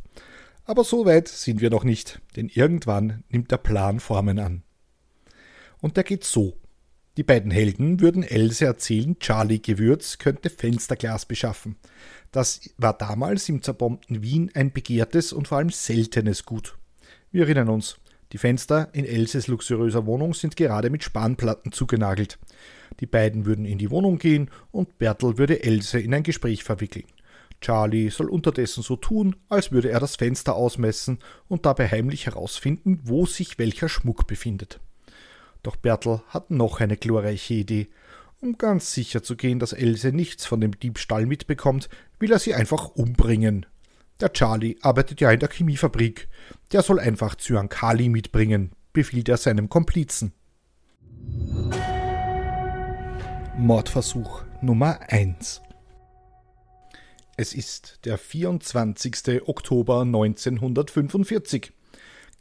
Aber 0.66 0.84
so 0.84 1.06
weit 1.06 1.28
sind 1.28 1.62
wir 1.62 1.70
noch 1.70 1.84
nicht, 1.84 2.22
denn 2.36 2.48
irgendwann 2.48 3.24
nimmt 3.30 3.52
der 3.52 3.58
Plan 3.58 4.00
Formen 4.00 4.40
an. 4.40 4.64
Und 5.82 5.98
der 5.98 6.06
geht 6.06 6.24
so. 6.24 6.58
Die 7.16 7.24
beiden 7.24 7.52
Helden 7.52 8.00
würden 8.00 8.24
Else 8.24 8.66
erzählen, 8.66 9.20
Charlie 9.20 9.62
Gewürz 9.62 10.18
könnte 10.18 10.50
Fensterglas 10.50 11.28
beschaffen. 11.28 11.76
Das 12.32 12.62
war 12.78 12.98
damals 12.98 13.48
im 13.50 13.62
zerbombten 13.62 14.24
Wien 14.24 14.50
ein 14.56 14.72
begehrtes 14.74 15.32
und 15.32 15.48
vor 15.48 15.60
allem 15.60 15.70
seltenes 15.70 16.44
Gut. 16.44 16.76
Wir 17.32 17.44
erinnern 17.44 17.70
uns, 17.70 18.00
die 18.32 18.40
Fenster 18.40 18.90
in 18.94 19.06
Elses 19.06 19.46
luxuriöser 19.46 20.08
Wohnung 20.08 20.34
sind 20.34 20.56
gerade 20.56 20.90
mit 20.90 21.04
Spanplatten 21.04 21.72
zugenagelt. 21.72 22.40
Die 23.00 23.06
beiden 23.06 23.46
würden 23.46 23.66
in 23.66 23.78
die 23.78 23.92
Wohnung 23.92 24.18
gehen 24.18 24.50
und 24.72 24.98
Bertel 24.98 25.38
würde 25.38 25.64
Else 25.64 26.00
in 26.00 26.16
ein 26.16 26.24
Gespräch 26.24 26.64
verwickeln. 26.64 27.06
Charlie 27.62 28.10
soll 28.10 28.28
unterdessen 28.28 28.82
so 28.82 28.96
tun, 28.96 29.36
als 29.50 29.72
würde 29.72 29.90
er 29.92 30.00
das 30.00 30.16
Fenster 30.16 30.56
ausmessen 30.56 31.20
und 31.48 31.68
dabei 31.68 31.88
heimlich 31.88 32.26
herausfinden, 32.26 33.02
wo 33.04 33.28
sich 33.28 33.60
welcher 33.60 33.88
Schmuck 33.88 34.26
befindet. 34.26 34.80
Doch 35.64 35.78
Bertel 35.78 36.22
hat 36.28 36.52
noch 36.52 36.82
eine 36.82 36.98
glorreiche 36.98 37.54
Idee. 37.54 37.88
Um 38.42 38.58
ganz 38.58 38.94
sicher 38.94 39.24
zu 39.24 39.38
gehen, 39.38 39.60
dass 39.60 39.72
Else 39.72 40.12
nichts 40.12 40.46
von 40.46 40.60
dem 40.60 40.78
Diebstahl 40.78 41.26
mitbekommt, 41.26 41.88
will 42.20 42.32
er 42.32 42.40
sie 42.40 42.54
einfach 42.54 42.90
umbringen. 42.90 43.66
Der 44.20 44.34
Charlie 44.34 44.78
arbeitet 44.82 45.22
ja 45.22 45.32
in 45.32 45.40
der 45.40 45.50
Chemiefabrik. 45.50 46.28
Der 46.74 46.82
soll 46.82 47.00
einfach 47.00 47.36
Zyankali 47.36 48.10
mitbringen, 48.10 48.74
befiehlt 48.92 49.30
er 49.30 49.38
seinem 49.38 49.70
Komplizen. 49.70 50.34
Mordversuch 53.58 54.44
Nummer 54.62 55.00
1 55.08 55.62
Es 57.38 57.54
ist 57.54 58.00
der 58.04 58.18
24. 58.18 59.48
Oktober 59.48 60.02
1945. 60.02 61.72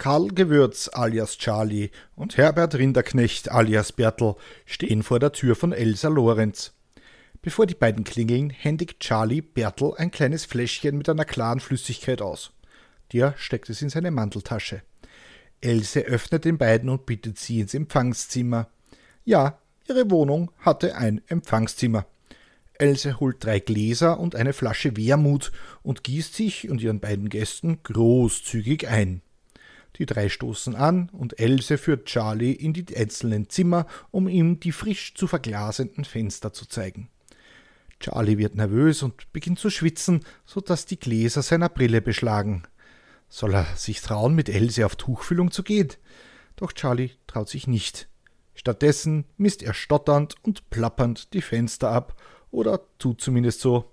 Karl 0.02 0.30
Gewürz 0.30 0.90
alias 0.92 1.38
Charlie 1.38 1.90
und 2.16 2.37
Herbert 2.37 2.75
Rinderknecht 2.75 3.52
alias 3.52 3.92
Bertel 3.92 4.35
stehen 4.66 5.04
vor 5.04 5.21
der 5.21 5.30
Tür 5.30 5.54
von 5.54 5.71
Elsa 5.71 6.09
Lorenz. 6.09 6.73
Bevor 7.40 7.66
die 7.66 7.76
beiden 7.76 8.02
klingeln, 8.02 8.50
händigt 8.50 8.99
Charlie 8.99 9.42
Bertel 9.42 9.94
ein 9.97 10.11
kleines 10.11 10.44
Fläschchen 10.44 10.99
mit 10.99 11.09
einer 11.09 11.25
klaren 11.25 11.61
Flüssigkeit 11.61 12.21
aus. 12.21 12.50
Der 13.12 13.35
steckt 13.37 13.71
es 13.71 13.80
in 13.80 13.90
seine 13.90 14.11
Manteltasche. 14.11 14.82
Else 15.61 16.00
öffnet 16.00 16.47
den 16.47 16.59
beiden 16.59 16.88
und 16.88 17.06
bittet 17.06 17.38
sie 17.38 17.61
ins 17.61 17.73
Empfangszimmer. 17.73 18.71
Ja, 19.25 19.61
ihre 19.88 20.11
Wohnung 20.11 20.50
hatte 20.59 20.97
ein 20.97 21.23
Empfangszimmer. 21.28 22.06
Else 22.73 23.21
holt 23.21 23.44
drei 23.44 23.61
Gläser 23.61 24.18
und 24.18 24.35
eine 24.35 24.52
Flasche 24.52 24.97
Wermut 24.97 25.52
und 25.85 26.02
gießt 26.02 26.35
sich 26.35 26.68
und 26.68 26.82
ihren 26.82 26.99
beiden 26.99 27.28
Gästen 27.28 27.85
großzügig 27.85 28.88
ein. 28.88 29.23
Die 29.96 30.06
drei 30.06 30.28
stoßen 30.28 30.75
an 30.75 31.11
und 31.11 31.38
Else 31.38 31.76
führt 31.76 32.06
Charlie 32.06 32.52
in 32.52 32.72
die 32.72 32.96
einzelnen 32.96 33.50
Zimmer, 33.50 33.87
um 34.11 34.26
ihm 34.26 34.58
die 34.58 34.72
frisch 34.72 35.14
zu 35.14 35.26
verglasenden 35.26 36.04
Fenster 36.04 36.52
zu 36.52 36.66
zeigen. 36.66 37.08
Charlie 38.00 38.38
wird 38.38 38.54
nervös 38.54 39.02
und 39.02 39.32
beginnt 39.32 39.58
zu 39.58 39.70
schwitzen, 39.70 40.25
so 40.44 40.61
dass 40.61 40.87
die 40.87 40.99
Gläser 40.99 41.42
seiner 41.42 41.68
Brille 41.68 42.00
beschlagen. 42.00 42.64
Soll 43.28 43.54
er 43.54 43.66
sich 43.76 44.00
trauen, 44.00 44.34
mit 44.34 44.49
Else 44.49 44.84
auf 44.84 44.96
Tuchfüllung 44.96 45.50
zu 45.50 45.62
gehen? 45.62 45.88
Doch 46.56 46.72
Charlie 46.72 47.12
traut 47.26 47.49
sich 47.49 47.66
nicht. 47.66 48.08
Stattdessen 48.54 49.25
misst 49.37 49.62
er 49.62 49.72
stotternd 49.72 50.34
und 50.42 50.68
plappernd 50.70 51.32
die 51.32 51.42
Fenster 51.42 51.90
ab, 51.90 52.20
oder 52.50 52.80
tut 52.99 53.20
zumindest 53.20 53.61
so. 53.61 53.90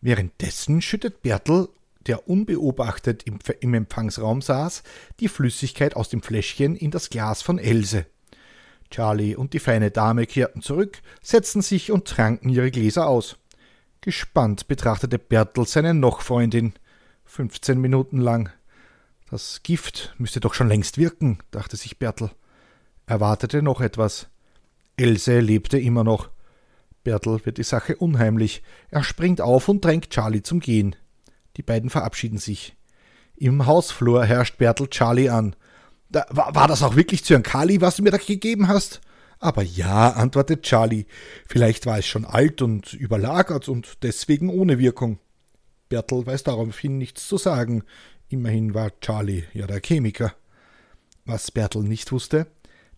Währenddessen 0.00 0.80
schüttet 0.80 1.22
Bertel 1.22 1.68
der 2.06 2.28
unbeobachtet 2.28 3.24
im, 3.24 3.38
im 3.60 3.74
Empfangsraum 3.74 4.42
saß, 4.42 4.82
die 5.20 5.28
Flüssigkeit 5.28 5.96
aus 5.96 6.08
dem 6.08 6.22
Fläschchen 6.22 6.76
in 6.76 6.90
das 6.90 7.10
Glas 7.10 7.42
von 7.42 7.58
Else. 7.58 8.06
Charlie 8.90 9.34
und 9.34 9.52
die 9.52 9.58
feine 9.58 9.90
Dame 9.90 10.26
kehrten 10.26 10.62
zurück, 10.62 11.02
setzten 11.20 11.62
sich 11.62 11.90
und 11.90 12.06
tranken 12.06 12.48
ihre 12.48 12.70
Gläser 12.70 13.08
aus. 13.08 13.36
Gespannt 14.00 14.68
betrachtete 14.68 15.18
Bertel 15.18 15.66
seine 15.66 15.94
Nochfreundin. 15.94 16.74
Fünfzehn 17.24 17.80
Minuten 17.80 18.18
lang. 18.18 18.50
Das 19.28 19.64
Gift 19.64 20.14
müsste 20.18 20.38
doch 20.38 20.54
schon 20.54 20.68
längst 20.68 20.98
wirken, 20.98 21.38
dachte 21.50 21.76
sich 21.76 21.98
Bertel. 21.98 22.30
Er 23.06 23.18
wartete 23.18 23.62
noch 23.62 23.80
etwas. 23.80 24.28
Else 24.96 25.40
lebte 25.40 25.78
immer 25.78 26.04
noch. 26.04 26.30
Bertel 27.02 27.44
wird 27.44 27.58
die 27.58 27.64
Sache 27.64 27.96
unheimlich. 27.96 28.62
Er 28.90 29.02
springt 29.02 29.40
auf 29.40 29.68
und 29.68 29.84
drängt 29.84 30.10
Charlie 30.10 30.42
zum 30.42 30.60
Gehen. 30.60 30.94
Die 31.56 31.62
beiden 31.62 31.90
verabschieden 31.90 32.38
sich. 32.38 32.76
Im 33.36 33.66
Hausflur 33.66 34.24
herrscht 34.24 34.58
Bertel 34.58 34.88
Charlie 34.88 35.28
an. 35.28 35.56
Da, 36.08 36.26
war, 36.30 36.54
war 36.54 36.68
das 36.68 36.82
auch 36.82 36.96
wirklich 36.96 37.24
Zyankali, 37.24 37.80
was 37.80 37.96
du 37.96 38.02
mir 38.02 38.10
da 38.10 38.18
gegeben 38.18 38.68
hast? 38.68 39.00
Aber 39.38 39.62
ja, 39.62 40.10
antwortet 40.10 40.62
Charlie. 40.62 41.06
Vielleicht 41.46 41.86
war 41.86 41.98
es 41.98 42.06
schon 42.06 42.24
alt 42.24 42.62
und 42.62 42.94
überlagert 42.94 43.68
und 43.68 44.02
deswegen 44.02 44.48
ohne 44.48 44.78
Wirkung. 44.78 45.18
Bertel 45.88 46.26
weiß 46.26 46.44
daraufhin 46.44 46.98
nichts 46.98 47.28
zu 47.28 47.36
sagen. 47.36 47.82
Immerhin 48.28 48.74
war 48.74 48.98
Charlie 49.00 49.44
ja 49.52 49.66
der 49.66 49.80
Chemiker. 49.80 50.34
Was 51.24 51.50
Bertel 51.50 51.82
nicht 51.82 52.12
wusste, 52.12 52.46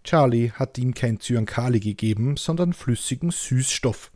Charlie 0.04 0.52
hat 0.52 0.78
ihm 0.78 0.94
kein 0.94 1.20
Zyankali 1.20 1.80
gegeben, 1.80 2.36
sondern 2.36 2.72
flüssigen 2.72 3.30
Süßstoff. 3.30 4.10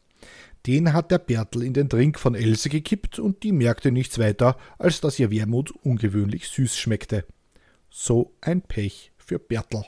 Den 0.66 0.92
hat 0.92 1.10
der 1.10 1.18
Bertel 1.18 1.64
in 1.64 1.74
den 1.74 1.88
Trink 1.88 2.18
von 2.18 2.34
Else 2.34 2.68
gekippt 2.68 3.18
und 3.18 3.42
die 3.42 3.52
merkte 3.52 3.90
nichts 3.90 4.18
weiter, 4.18 4.56
als 4.78 5.00
dass 5.00 5.18
ihr 5.18 5.30
Wermut 5.30 5.72
ungewöhnlich 5.82 6.48
süß 6.48 6.78
schmeckte. 6.78 7.24
So 7.90 8.32
ein 8.40 8.62
Pech 8.62 9.12
für 9.16 9.38
Bertel. 9.38 9.84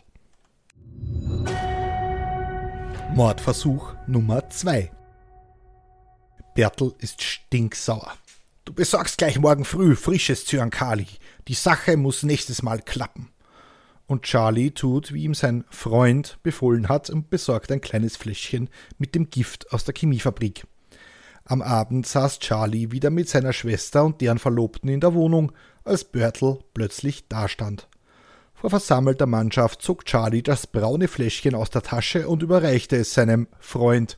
Mordversuch 3.15 3.95
Nummer 4.09 4.51
2 4.51 4.91
Bertel 6.55 6.95
ist 6.99 7.23
stinksauer. 7.23 8.15
Du 8.65 8.73
besorgst 8.73 9.19
gleich 9.19 9.39
morgen 9.39 9.65
früh 9.65 9.95
frisches 9.95 10.47
Zyankali. 10.47 11.07
Die 11.49 11.55
Sache 11.55 11.97
muss 11.97 12.23
nächstes 12.23 12.63
Mal 12.63 12.81
klappen. 12.81 13.29
Und 14.07 14.23
Charlie 14.23 14.71
tut, 14.71 15.13
wie 15.13 15.25
ihm 15.25 15.35
sein 15.35 15.65
Freund 15.71 16.39
befohlen 16.43 16.89
hat, 16.89 17.09
und 17.11 17.31
besorgt 17.31 17.73
ein 17.73 17.81
kleines 17.81 18.17
Fläschchen 18.17 18.69
mit 18.99 19.15
dem 19.15 19.31
Gift 19.31 19.73
aus 19.73 19.85
der 19.85 19.95
Chemiefabrik. 19.95 20.67
Am 21.47 21.63
Abend 21.63 22.07
saß 22.07 22.39
Charlie 22.39 22.91
wieder 22.91 23.11
mit 23.11 23.29
seiner 23.29 23.53
Schwester 23.53 24.05
und 24.05 24.21
deren 24.21 24.39
Verlobten 24.39 24.89
in 24.89 25.01
der 25.01 25.15
Wohnung, 25.15 25.53
als 25.85 26.05
Börtel 26.05 26.59
plötzlich 26.73 27.29
dastand. 27.29 27.89
Vor 28.55 28.71
versammelter 28.71 29.27
Mannschaft 29.27 29.83
zog 29.83 30.07
Charlie 30.07 30.43
das 30.43 30.67
braune 30.67 31.07
Fläschchen 31.07 31.55
aus 31.55 31.69
der 31.69 31.83
Tasche 31.83 32.29
und 32.29 32.43
überreichte 32.43 32.97
es 32.97 33.13
seinem 33.13 33.47
Freund. 33.59 34.17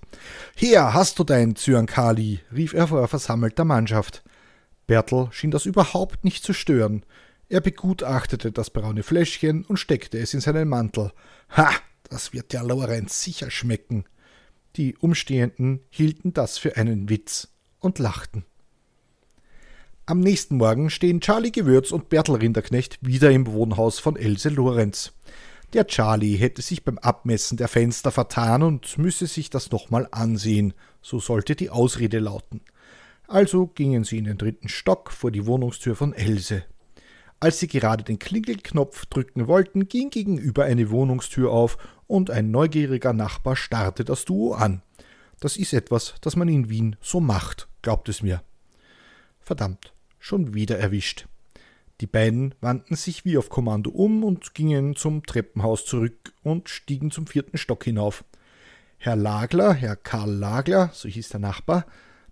Hier 0.55 0.95
hast 0.95 1.19
du 1.19 1.25
dein 1.25 1.57
Zyankali, 1.57 2.41
rief 2.55 2.73
er 2.73 2.87
vor 2.87 3.09
versammelter 3.09 3.65
Mannschaft. 3.65 4.23
Bertel 4.87 5.27
schien 5.33 5.51
das 5.51 5.67
überhaupt 5.67 6.25
nicht 6.25 6.45
zu 6.45 6.53
stören. 6.53 7.05
Er 7.49 7.61
begutachtete 7.61 8.51
das 8.51 8.71
braune 8.71 9.05
Fläschchen 9.05 9.65
und 9.65 9.77
steckte 9.77 10.19
es 10.19 10.35
in 10.35 10.41
seinen 10.41 10.69
Mantel. 10.69 11.13
Ha, 11.57 11.71
das 12.09 12.33
wird 12.33 12.53
der 12.53 12.65
Lorenz 12.65 13.23
sicher 13.23 13.51
schmecken. 13.51 14.05
Die 14.75 14.97
Umstehenden 14.97 15.81
hielten 15.89 16.33
das 16.33 16.59
für 16.59 16.77
einen 16.77 17.09
Witz 17.09 17.49
und 17.79 17.99
lachten. 17.99 18.45
Am 20.07 20.21
nächsten 20.21 20.57
Morgen 20.57 20.91
stehen 20.91 21.21
Charlie 21.21 21.51
Gewürz 21.53 21.93
und 21.93 22.09
Bertel 22.09 22.37
Rinderknecht 22.37 22.99
wieder 23.01 23.31
im 23.31 23.47
Wohnhaus 23.47 23.99
von 23.99 24.17
Else 24.17 24.49
Lorenz. 24.49 25.13
Der 25.73 25.87
Charlie 25.87 26.37
hätte 26.37 26.63
sich 26.63 26.85
beim 26.85 26.99
Abmessen 26.99 27.57
der 27.57 27.69
Fenster 27.69 28.11
vertan 28.11 28.63
und 28.63 28.99
müsse 28.99 29.27
sich 29.27 29.51
das 29.51 29.71
nochmal 29.71 30.09
ansehen, 30.11 30.75
so 31.03 31.19
sollte 31.19 31.57
die 31.57 31.71
Ausrede 31.71 32.19
lauten. 32.19 32.61
Also 33.27 33.67
gingen 33.67 34.05
sie 34.05 34.19
in 34.19 34.25
den 34.25 34.39
dritten 34.39 34.69
Stock 34.69 35.11
vor 35.11 35.33
die 35.33 35.47
Wohnungstür 35.47 35.97
von 35.97 36.13
Else. 36.13 36.65
Als 37.39 37.61
sie 37.61 37.67
gerade 37.67 38.03
den 38.03 38.19
Klingelknopf 38.19 39.07
drücken 39.07 39.47
wollten, 39.47 39.89
ging 39.89 40.11
gegenüber 40.11 40.65
eine 40.65 40.91
Wohnungstür 40.91 41.53
auf 41.53 41.77
und 42.07 42.31
ein 42.31 42.51
neugieriger 42.51 43.13
Nachbar 43.13 43.57
starrte 43.57 44.05
das 44.05 44.25
Duo 44.25 44.55
an. 44.55 44.83
Das 45.41 45.57
ist 45.57 45.75
etwas, 45.75 46.15
das 46.23 46.35
man 46.35 46.49
in 46.49 46.71
Wien 46.71 46.97
so 47.01 47.21
macht, 47.21 47.69
glaubt 47.83 48.09
es 48.09 48.23
mir. 48.23 48.43
Verdammt, 49.39 49.93
schon 50.19 50.55
wieder 50.55 50.79
erwischt. 50.79 51.27
Die 52.01 52.07
beiden 52.07 52.55
wandten 52.61 52.97
sich 52.97 53.25
wie 53.25 53.39
auf 53.39 53.49
Kommando 53.49 53.91
um 53.91 54.25
und 54.25 54.55
gingen 54.55 54.97
zum 54.97 55.25
Treppenhaus 55.25 55.85
zurück 55.85 56.33
und 56.43 56.69
stiegen 56.69 57.11
zum 57.11 57.27
vierten 57.27 57.59
Stock 57.59 57.85
hinauf. 57.85 58.25
Herr 58.99 59.17
Lagler, 59.17 59.73
Herr 59.75 59.97
Karl 59.97 60.31
Lagler, 60.31 60.91
so 60.93 61.09
hieß 61.09 61.29
der 61.31 61.41
Nachbar, 61.41 61.87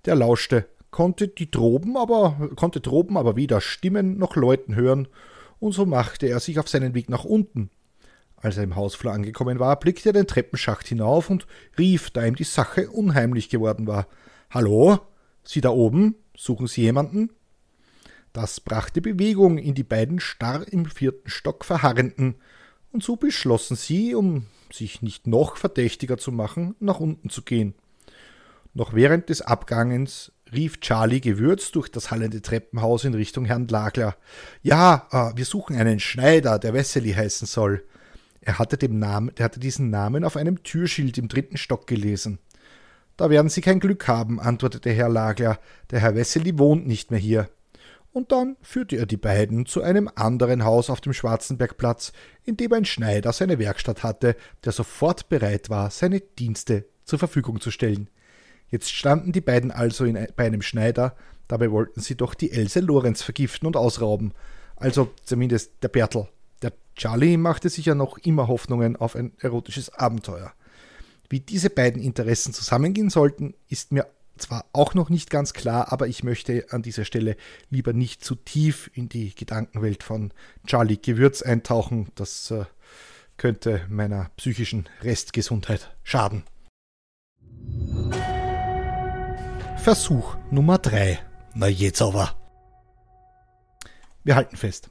der 0.07 0.17
lauschte 0.17 0.67
konnte 0.95 1.27
die 1.27 1.51
droben 1.51 1.97
aber, 1.97 2.51
konnte 2.55 2.81
droben 2.81 3.17
aber 3.17 3.35
weder 3.35 3.61
Stimmen 3.61 4.17
noch 4.17 4.37
Leuten 4.37 4.77
hören, 4.77 5.09
und 5.59 5.73
so 5.73 5.87
machte 5.87 6.29
er 6.29 6.39
sich 6.39 6.61
auf 6.61 6.69
seinen 6.69 6.95
Weg 6.95 7.09
nach 7.09 7.25
unten. 7.25 7.69
Als 8.37 8.59
er 8.59 8.63
im 8.63 8.77
Hausflur 8.77 9.13
angekommen 9.13 9.59
war, 9.59 9.77
blickte 9.81 10.11
er 10.11 10.13
den 10.13 10.29
Treppenschacht 10.29 10.87
hinauf 10.87 11.31
und 11.31 11.49
rief, 11.77 12.11
da 12.11 12.25
ihm 12.25 12.37
die 12.37 12.45
Sache 12.45 12.91
unheimlich 12.91 13.49
geworden 13.49 13.89
war. 13.89 14.07
Hallo? 14.51 15.01
Sie 15.43 15.61
da 15.61 15.71
oben? 15.71 16.15
Suchen 16.37 16.69
Sie 16.69 16.83
jemanden? 16.83 17.31
Das 18.33 18.61
brachte 18.61 19.01
Bewegung 19.01 19.59
in 19.59 19.75
die 19.75 19.83
beiden 19.83 20.21
starr 20.21 20.65
im 20.71 20.87
vierten 20.87 21.29
Stock 21.29 21.65
Verharrenden, 21.65 22.37
und 22.93 23.03
so 23.03 23.17
beschlossen 23.17 23.75
sie, 23.75 24.15
um 24.15 24.47
sich 24.71 25.03
nicht 25.03 25.27
noch 25.27 25.57
verdächtiger 25.57 26.19
zu 26.19 26.31
machen, 26.31 26.77
nach 26.79 27.01
unten 27.01 27.31
zu 27.31 27.43
gehen. 27.43 27.75
Noch 28.75 28.95
während 28.95 29.29
des 29.29 29.43
Abgangens 29.43 30.31
rief 30.55 30.81
Charlie 30.81 31.21
gewürzt 31.21 31.75
durch 31.75 31.91
das 31.91 32.11
hallende 32.11 32.43
Treppenhaus 32.43 33.05
in 33.05 33.15
Richtung 33.15 33.45
Herrn 33.45 33.69
Lagler. 33.69 34.17
Ja, 34.63 35.09
äh, 35.11 35.37
wir 35.37 35.45
suchen 35.45 35.77
einen 35.77 36.01
Schneider, 36.01 36.59
der 36.59 36.75
Wesseli 36.75 37.13
heißen 37.13 37.47
soll. 37.47 37.85
Er 38.41 38.59
hatte, 38.59 38.77
dem 38.77 38.99
Namen, 38.99 39.33
er 39.37 39.47
hatte 39.47 39.61
diesen 39.61 39.91
Namen 39.91 40.25
auf 40.25 40.37
einem 40.37 40.63
Türschild 40.63 41.19
im 41.19 41.29
dritten 41.29 41.57
Stock 41.57 41.87
gelesen. 41.87 42.39
Da 43.17 43.31
werden 43.31 43.49
Sie 43.49 43.61
kein 43.61 43.81
Glück 43.81 44.09
haben, 44.09 44.41
antwortete 44.41 44.91
Herr 44.91 45.09
Lagler. 45.09 45.59
Der 45.91 46.01
Herr 46.01 46.15
Wesseli 46.15 46.59
wohnt 46.59 46.87
nicht 46.87 47.11
mehr 47.11 47.21
hier. 47.21 47.49
Und 48.13 48.31
dann 48.31 48.57
führte 48.63 48.97
er 48.97 49.07
die 49.07 49.17
beiden 49.17 49.67
zu 49.67 49.83
einem 49.83 50.09
anderen 50.15 50.65
Haus 50.65 50.89
auf 50.89 51.01
dem 51.01 51.13
Schwarzenbergplatz, 51.13 52.13
in 52.45 52.57
dem 52.57 52.73
ein 52.73 52.85
Schneider 52.85 53.33
seine 53.33 53.59
Werkstatt 53.59 54.03
hatte, 54.03 54.37
der 54.65 54.73
sofort 54.73 55.29
bereit 55.29 55.69
war, 55.71 55.91
seine 55.91 56.21
Dienste 56.21 56.85
zur 57.05 57.19
Verfügung 57.19 57.61
zu 57.61 57.71
stellen. 57.71 58.09
Jetzt 58.71 58.91
standen 58.91 59.33
die 59.33 59.41
beiden 59.41 59.71
also 59.71 60.05
in, 60.05 60.27
bei 60.37 60.47
einem 60.47 60.63
Schneider, 60.63 61.17
dabei 61.49 61.71
wollten 61.71 62.01
sie 62.01 62.17
doch 62.17 62.35
die 62.35 62.53
Else 62.53 62.81
Lorenz 62.81 63.23
vergiften 63.23 63.67
und 63.67 63.77
ausrauben. 63.77 64.33
Also 64.77 65.13
zumindest 65.25 65.73
der 65.83 65.89
Bertel. 65.89 66.29
Der 66.63 66.73
Charlie 66.97 67.37
machte 67.37 67.69
sich 67.69 67.87
ja 67.87 67.95
noch 67.95 68.19
immer 68.19 68.49
Hoffnungen 68.49 68.97
auf 68.97 69.17
ein 69.17 69.33
erotisches 69.39 69.91
Abenteuer. 69.91 70.53
Wie 71.29 71.41
diese 71.41 71.71
beiden 71.71 72.03
Interessen 72.03 72.53
zusammengehen 72.53 73.11
sollten, 73.11 73.55
ist 73.69 73.93
mir 73.93 74.07
zwar 74.37 74.65
auch 74.73 74.95
noch 74.95 75.11
nicht 75.11 75.31
ganz 75.31 75.53
klar, 75.53 75.93
aber 75.93 76.09
ich 76.09 76.25
möchte 76.25 76.67
an 76.71 76.83
dieser 76.83 77.05
Stelle 77.05 77.37
lieber 77.71 77.93
nicht 77.93 78.25
zu 78.25 78.35
tief 78.35 78.91
in 78.95 79.09
die 79.09 79.35
Gedankenwelt 79.35 80.03
von 80.03 80.33
Charlie 80.67 80.99
Gewürz 81.01 81.43
eintauchen. 81.43 82.09
Das 82.15 82.51
äh, 82.51 82.65
könnte 83.37 83.83
meiner 83.89 84.31
psychischen 84.37 84.89
Restgesundheit 85.03 85.95
schaden. 86.03 86.45
Versuch 89.85 90.39
Nummer 90.51 90.79
3. 90.79 91.19
Na 91.53 91.69
jetzt 91.69 92.01
aber. 92.01 92.35
Wir 94.25 94.35
halten 94.35 94.57
fest. 94.57 94.89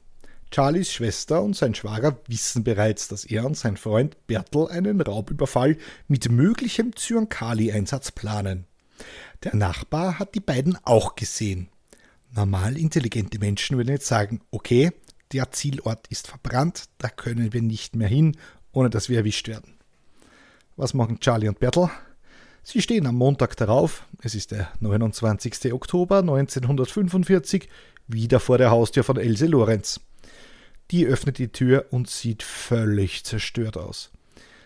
Charlies 0.52 0.92
Schwester 0.92 1.42
und 1.42 1.56
sein 1.56 1.74
Schwager 1.74 2.16
wissen 2.28 2.62
bereits, 2.62 3.08
dass 3.08 3.24
er 3.24 3.44
und 3.44 3.56
sein 3.56 3.76
Freund 3.76 4.16
Bertel 4.28 4.68
einen 4.68 5.00
Raubüberfall 5.00 5.78
mit 6.06 6.30
möglichem 6.30 6.94
Zyankali-Einsatz 6.94 8.12
planen. 8.12 8.66
Der 9.42 9.56
Nachbar 9.56 10.20
hat 10.20 10.36
die 10.36 10.40
beiden 10.40 10.78
auch 10.84 11.16
gesehen. 11.16 11.70
Normal 12.30 12.78
intelligente 12.78 13.40
Menschen 13.40 13.76
würden 13.76 13.90
jetzt 13.90 14.06
sagen, 14.06 14.42
okay, 14.52 14.92
Der 15.32 15.50
Zielort 15.50 16.06
ist 16.06 16.28
verbrannt, 16.28 16.84
da 16.98 17.08
können 17.08 17.52
wir 17.52 17.62
nicht 17.62 17.96
mehr 17.96 18.06
hin, 18.06 18.36
ohne 18.70 18.90
dass 18.90 19.08
wir 19.08 19.18
erwischt 19.18 19.48
werden. 19.48 19.74
Was 20.76 20.94
machen 20.94 21.18
Charlie 21.18 21.48
und 21.48 21.58
Bertel? 21.58 21.90
Sie 22.66 22.80
stehen 22.80 23.06
am 23.06 23.16
Montag 23.16 23.58
darauf, 23.58 24.06
es 24.22 24.34
ist 24.34 24.50
der 24.50 24.72
29. 24.80 25.74
Oktober 25.74 26.20
1945, 26.20 27.68
wieder 28.08 28.40
vor 28.40 28.56
der 28.56 28.70
Haustür 28.70 29.04
von 29.04 29.18
Else 29.18 29.44
Lorenz. 29.44 30.00
Die 30.90 31.04
öffnet 31.04 31.36
die 31.36 31.48
Tür 31.48 31.84
und 31.90 32.08
sieht 32.08 32.42
völlig 32.42 33.22
zerstört 33.24 33.76
aus. 33.76 34.12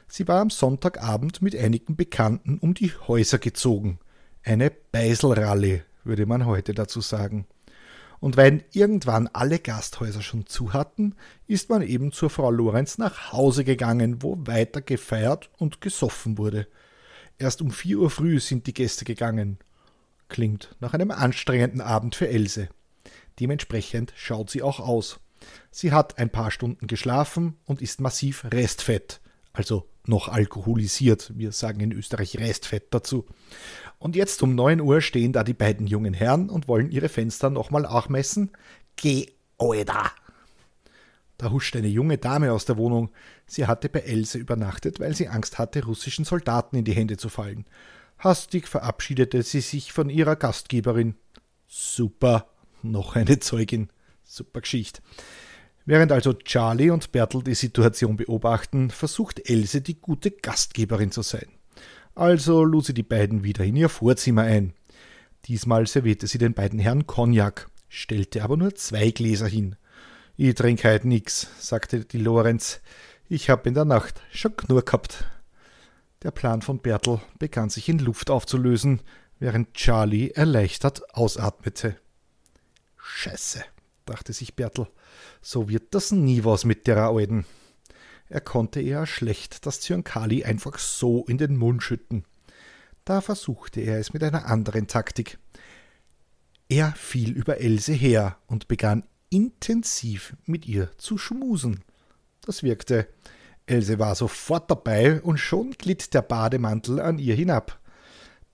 Sie 0.06 0.28
war 0.28 0.40
am 0.40 0.50
Sonntagabend 0.50 1.42
mit 1.42 1.56
einigen 1.56 1.96
Bekannten 1.96 2.58
um 2.58 2.72
die 2.72 2.92
Häuser 3.08 3.38
gezogen. 3.38 3.98
Eine 4.44 4.70
Beiselrallye, 4.70 5.82
würde 6.04 6.24
man 6.24 6.46
heute 6.46 6.74
dazu 6.74 7.00
sagen. 7.00 7.48
Und 8.20 8.36
weil 8.36 8.64
irgendwann 8.72 9.26
alle 9.26 9.58
Gasthäuser 9.58 10.22
schon 10.22 10.46
zu 10.46 10.72
hatten, 10.72 11.16
ist 11.48 11.68
man 11.68 11.82
eben 11.82 12.12
zur 12.12 12.30
Frau 12.30 12.52
Lorenz 12.52 12.96
nach 12.96 13.32
Hause 13.32 13.64
gegangen, 13.64 14.22
wo 14.22 14.38
weiter 14.38 14.82
gefeiert 14.82 15.50
und 15.58 15.80
gesoffen 15.80 16.38
wurde. 16.38 16.68
Erst 17.38 17.62
um 17.62 17.70
vier 17.70 17.98
Uhr 17.98 18.10
früh 18.10 18.40
sind 18.40 18.66
die 18.66 18.74
Gäste 18.74 19.04
gegangen. 19.04 19.58
Klingt 20.28 20.74
nach 20.80 20.92
einem 20.92 21.10
anstrengenden 21.10 21.80
Abend 21.80 22.14
für 22.14 22.28
Else. 22.28 22.68
Dementsprechend 23.38 24.12
schaut 24.16 24.50
sie 24.50 24.62
auch 24.62 24.80
aus. 24.80 25.20
Sie 25.70 25.92
hat 25.92 26.18
ein 26.18 26.30
paar 26.30 26.50
Stunden 26.50 26.88
geschlafen 26.88 27.56
und 27.64 27.80
ist 27.80 28.00
massiv 28.00 28.44
Restfett, 28.44 29.20
also 29.52 29.88
noch 30.04 30.28
alkoholisiert. 30.28 31.32
Wir 31.36 31.52
sagen 31.52 31.80
in 31.80 31.92
Österreich 31.92 32.38
Restfett 32.38 32.92
dazu. 32.92 33.26
Und 33.98 34.16
jetzt 34.16 34.42
um 34.42 34.56
9 34.56 34.80
Uhr 34.80 35.00
stehen 35.00 35.32
da 35.32 35.44
die 35.44 35.54
beiden 35.54 35.86
jungen 35.86 36.14
Herren 36.14 36.50
und 36.50 36.66
wollen 36.66 36.90
ihre 36.90 37.08
Fenster 37.08 37.50
nochmal 37.50 37.82
nachmessen. 37.82 38.50
Geh, 38.96 39.26
Oida! 39.58 40.10
Da 41.38 41.52
huscht 41.52 41.76
eine 41.76 41.86
junge 41.86 42.18
Dame 42.18 42.52
aus 42.52 42.64
der 42.64 42.76
Wohnung. 42.76 43.10
Sie 43.46 43.66
hatte 43.66 43.88
bei 43.88 44.00
Else 44.00 44.38
übernachtet, 44.38 44.98
weil 44.98 45.14
sie 45.14 45.28
Angst 45.28 45.58
hatte, 45.58 45.84
russischen 45.84 46.24
Soldaten 46.24 46.76
in 46.76 46.84
die 46.84 46.92
Hände 46.94 47.16
zu 47.16 47.28
fallen. 47.28 47.64
Hastig 48.18 48.66
verabschiedete 48.66 49.42
sie 49.44 49.60
sich 49.60 49.92
von 49.92 50.10
ihrer 50.10 50.34
Gastgeberin. 50.34 51.14
Super, 51.68 52.48
noch 52.82 53.14
eine 53.14 53.38
Zeugin. 53.38 53.88
Super 54.24 54.62
Geschichte. 54.62 55.00
Während 55.86 56.10
also 56.10 56.32
Charlie 56.34 56.90
und 56.90 57.12
Bertel 57.12 57.44
die 57.44 57.54
Situation 57.54 58.16
beobachten, 58.16 58.90
versucht 58.90 59.48
Else 59.48 59.80
die 59.80 60.00
gute 60.00 60.32
Gastgeberin 60.32 61.12
zu 61.12 61.22
sein. 61.22 61.46
Also 62.16 62.64
lud 62.64 62.84
sie 62.84 62.94
die 62.94 63.04
beiden 63.04 63.44
wieder 63.44 63.64
in 63.64 63.76
ihr 63.76 63.88
Vorzimmer 63.88 64.42
ein. 64.42 64.74
Diesmal 65.44 65.86
servierte 65.86 66.26
sie 66.26 66.38
den 66.38 66.52
beiden 66.52 66.80
Herren 66.80 67.06
Cognac, 67.06 67.70
stellte 67.88 68.42
aber 68.42 68.56
nur 68.56 68.74
zwei 68.74 69.12
Gläser 69.12 69.46
hin. 69.46 69.76
Ich 70.40 70.54
trink 70.54 70.84
heut 70.84 71.04
nix, 71.04 71.48
sagte 71.58 72.04
die 72.04 72.18
Lorenz. 72.18 72.80
Ich 73.28 73.50
hab 73.50 73.66
in 73.66 73.74
der 73.74 73.84
Nacht 73.84 74.22
schon 74.30 74.56
genug 74.56 74.86
gehabt. 74.86 75.24
Der 76.22 76.30
Plan 76.30 76.62
von 76.62 76.78
Bertel 76.78 77.20
begann 77.40 77.70
sich 77.70 77.88
in 77.88 77.98
Luft 77.98 78.30
aufzulösen, 78.30 79.02
während 79.40 79.74
Charlie 79.74 80.30
erleichtert 80.30 81.12
ausatmete. 81.12 81.96
Scheiße, 82.98 83.64
dachte 84.06 84.32
sich 84.32 84.54
Bertel, 84.54 84.86
so 85.42 85.68
wird 85.68 85.92
das 85.92 86.12
nie 86.12 86.44
was 86.44 86.64
mit 86.64 86.86
der 86.86 86.98
Alten. 86.98 87.44
Er 88.28 88.40
konnte 88.40 88.80
eher 88.80 89.06
schlecht 89.06 89.66
das 89.66 89.80
Zyankali 89.80 90.44
einfach 90.44 90.78
so 90.78 91.24
in 91.24 91.38
den 91.38 91.56
Mund 91.56 91.82
schütten. 91.82 92.24
Da 93.04 93.22
versuchte 93.22 93.80
er 93.80 93.98
es 93.98 94.12
mit 94.12 94.22
einer 94.22 94.46
anderen 94.46 94.86
Taktik. 94.86 95.36
Er 96.68 96.92
fiel 96.92 97.32
über 97.32 97.60
Else 97.60 97.92
her 97.92 98.38
und 98.46 98.68
begann 98.68 99.02
intensiv 99.30 100.36
mit 100.46 100.66
ihr 100.66 100.90
zu 100.98 101.18
schmusen. 101.18 101.84
Das 102.42 102.62
wirkte. 102.62 103.08
Else 103.66 103.98
war 103.98 104.14
sofort 104.14 104.70
dabei 104.70 105.20
und 105.20 105.38
schon 105.38 105.72
glitt 105.72 106.14
der 106.14 106.22
Bademantel 106.22 107.00
an 107.00 107.18
ihr 107.18 107.34
hinab. 107.34 107.78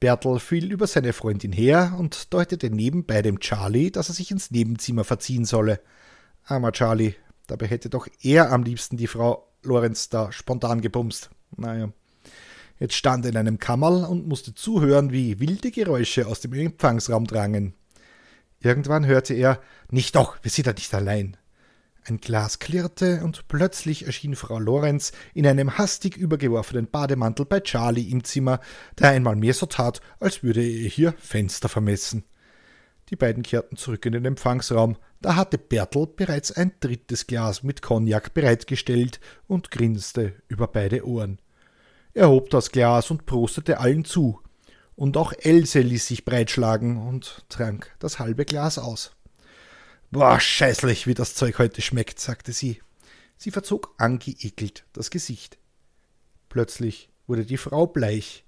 Bertel 0.00 0.40
fiel 0.40 0.72
über 0.72 0.86
seine 0.86 1.12
Freundin 1.12 1.52
her 1.52 1.94
und 1.98 2.34
deutete 2.34 2.68
nebenbei 2.68 3.22
dem 3.22 3.38
Charlie, 3.38 3.90
dass 3.90 4.08
er 4.08 4.14
sich 4.14 4.30
ins 4.30 4.50
Nebenzimmer 4.50 5.04
verziehen 5.04 5.44
solle. 5.44 5.80
Armer 6.44 6.72
Charlie, 6.72 7.14
dabei 7.46 7.68
hätte 7.68 7.88
doch 7.88 8.08
er 8.20 8.50
am 8.50 8.64
liebsten 8.64 8.96
die 8.96 9.06
Frau 9.06 9.48
Lorenz 9.62 10.08
da 10.08 10.32
spontan 10.32 10.80
gebumst. 10.80 11.30
Naja. 11.56 11.90
Jetzt 12.78 12.94
stand 12.94 13.24
er 13.24 13.30
in 13.30 13.36
einem 13.36 13.58
Kammerl 13.58 14.04
und 14.04 14.26
musste 14.26 14.54
zuhören, 14.54 15.12
wie 15.12 15.38
wilde 15.38 15.70
Geräusche 15.70 16.26
aus 16.26 16.40
dem 16.40 16.52
Empfangsraum 16.52 17.26
drangen. 17.26 17.74
Irgendwann 18.64 19.04
hörte 19.04 19.34
er, 19.34 19.60
nicht 19.90 20.16
doch, 20.16 20.38
wir 20.40 20.50
sind 20.50 20.66
da 20.66 20.72
nicht 20.72 20.94
allein. 20.94 21.36
Ein 22.06 22.18
Glas 22.18 22.60
klirrte 22.60 23.22
und 23.22 23.46
plötzlich 23.46 24.06
erschien 24.06 24.36
Frau 24.36 24.58
Lorenz 24.58 25.12
in 25.34 25.46
einem 25.46 25.76
hastig 25.76 26.16
übergeworfenen 26.16 26.90
Bademantel 26.90 27.44
bei 27.44 27.60
Charlie 27.60 28.10
im 28.10 28.24
Zimmer, 28.24 28.60
der 28.98 29.10
einmal 29.10 29.36
mehr 29.36 29.52
so 29.52 29.66
tat, 29.66 30.00
als 30.18 30.42
würde 30.42 30.62
er 30.62 30.88
hier 30.88 31.12
Fenster 31.18 31.68
vermessen. 31.68 32.24
Die 33.10 33.16
beiden 33.16 33.42
kehrten 33.42 33.76
zurück 33.76 34.06
in 34.06 34.12
den 34.12 34.24
Empfangsraum, 34.24 34.96
da 35.20 35.36
hatte 35.36 35.58
Bertel 35.58 36.06
bereits 36.06 36.50
ein 36.50 36.72
drittes 36.80 37.26
Glas 37.26 37.64
mit 37.64 37.82
Cognac 37.82 38.32
bereitgestellt 38.32 39.20
und 39.46 39.70
grinste 39.70 40.32
über 40.48 40.68
beide 40.68 41.06
Ohren. 41.06 41.38
Er 42.14 42.30
hob 42.30 42.48
das 42.48 42.70
Glas 42.70 43.10
und 43.10 43.26
prostete 43.26 43.78
allen 43.78 44.06
zu. 44.06 44.40
Und 44.96 45.16
auch 45.16 45.32
Else 45.32 45.80
ließ 45.80 46.06
sich 46.06 46.24
breitschlagen 46.24 46.96
und 46.96 47.44
trank 47.48 47.94
das 47.98 48.18
halbe 48.18 48.44
Glas 48.44 48.78
aus. 48.78 49.12
Boah, 50.10 50.38
scheißlich, 50.38 51.06
wie 51.06 51.14
das 51.14 51.34
Zeug 51.34 51.58
heute 51.58 51.82
schmeckt, 51.82 52.20
sagte 52.20 52.52
sie. 52.52 52.80
Sie 53.36 53.50
verzog 53.50 53.94
angeekelt 53.98 54.84
das 54.92 55.10
Gesicht. 55.10 55.58
Plötzlich 56.48 57.10
wurde 57.26 57.44
die 57.44 57.56
Frau 57.56 57.86
bleich. 57.86 58.44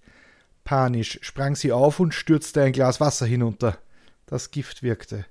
Panisch 0.63 1.19
sprang 1.23 1.57
sie 1.57 1.73
auf 1.73 1.99
und 1.99 2.15
stürzte 2.15 2.63
ein 2.63 2.73
Glas 2.73 3.01
Wasser 3.01 3.27
hinunter. 3.27 3.79
Das 4.27 4.53
Gift 4.53 4.83
wirkte. 4.83 5.27